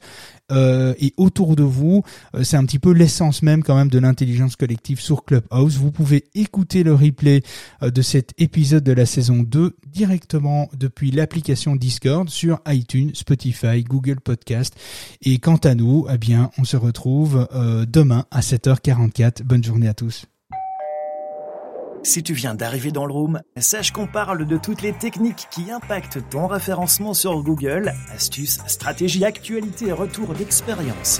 et 0.51 1.13
autour 1.17 1.55
de 1.55 1.63
vous. 1.63 2.03
c'est 2.43 2.57
un 2.57 2.65
petit 2.65 2.79
peu 2.79 2.91
l'essence 2.91 3.41
même 3.41 3.63
quand 3.63 3.75
même 3.75 3.89
de 3.89 3.99
l'intelligence 3.99 4.55
collective 4.55 4.99
sur 4.99 5.25
Clubhouse. 5.25 5.77
Vous 5.77 5.91
pouvez 5.91 6.25
écouter 6.35 6.83
le 6.83 6.93
replay 6.93 7.41
de 7.81 8.01
cet 8.01 8.33
épisode 8.37 8.83
de 8.83 8.91
la 8.91 9.05
saison 9.05 9.43
2 9.43 9.75
directement 9.87 10.69
depuis 10.77 11.11
l'application 11.11 11.75
Discord 11.75 12.29
sur 12.29 12.59
iTunes, 12.67 13.11
Spotify, 13.13 13.83
Google 13.83 14.19
Podcast. 14.19 14.75
Et 15.21 15.39
quant 15.39 15.57
à 15.57 15.75
nous, 15.75 16.05
eh 16.13 16.17
bien, 16.17 16.51
on 16.57 16.63
se 16.63 16.77
retrouve 16.77 17.47
demain 17.87 18.25
à 18.31 18.41
7h44. 18.41 19.43
Bonne 19.43 19.63
journée 19.63 19.87
à 19.87 19.93
tous. 19.93 20.25
Si 22.05 22.21
tu 22.21 22.33
viens 22.33 22.53
d'arriver 22.53 22.91
dans 22.91 23.07
le 23.07 23.11
room, 23.11 23.41
sache 23.57 23.89
qu'on 23.91 24.05
parle 24.05 24.45
de 24.45 24.57
toutes 24.57 24.83
les 24.83 24.93
techniques 24.93 25.47
qui 25.49 25.71
impactent 25.71 26.19
ton 26.29 26.45
référencement 26.45 27.15
sur 27.15 27.41
Google, 27.41 27.93
astuces, 28.13 28.59
stratégies, 28.67 29.25
actualités 29.25 29.87
et 29.87 29.91
retours 29.91 30.35
d'expérience. 30.35 31.19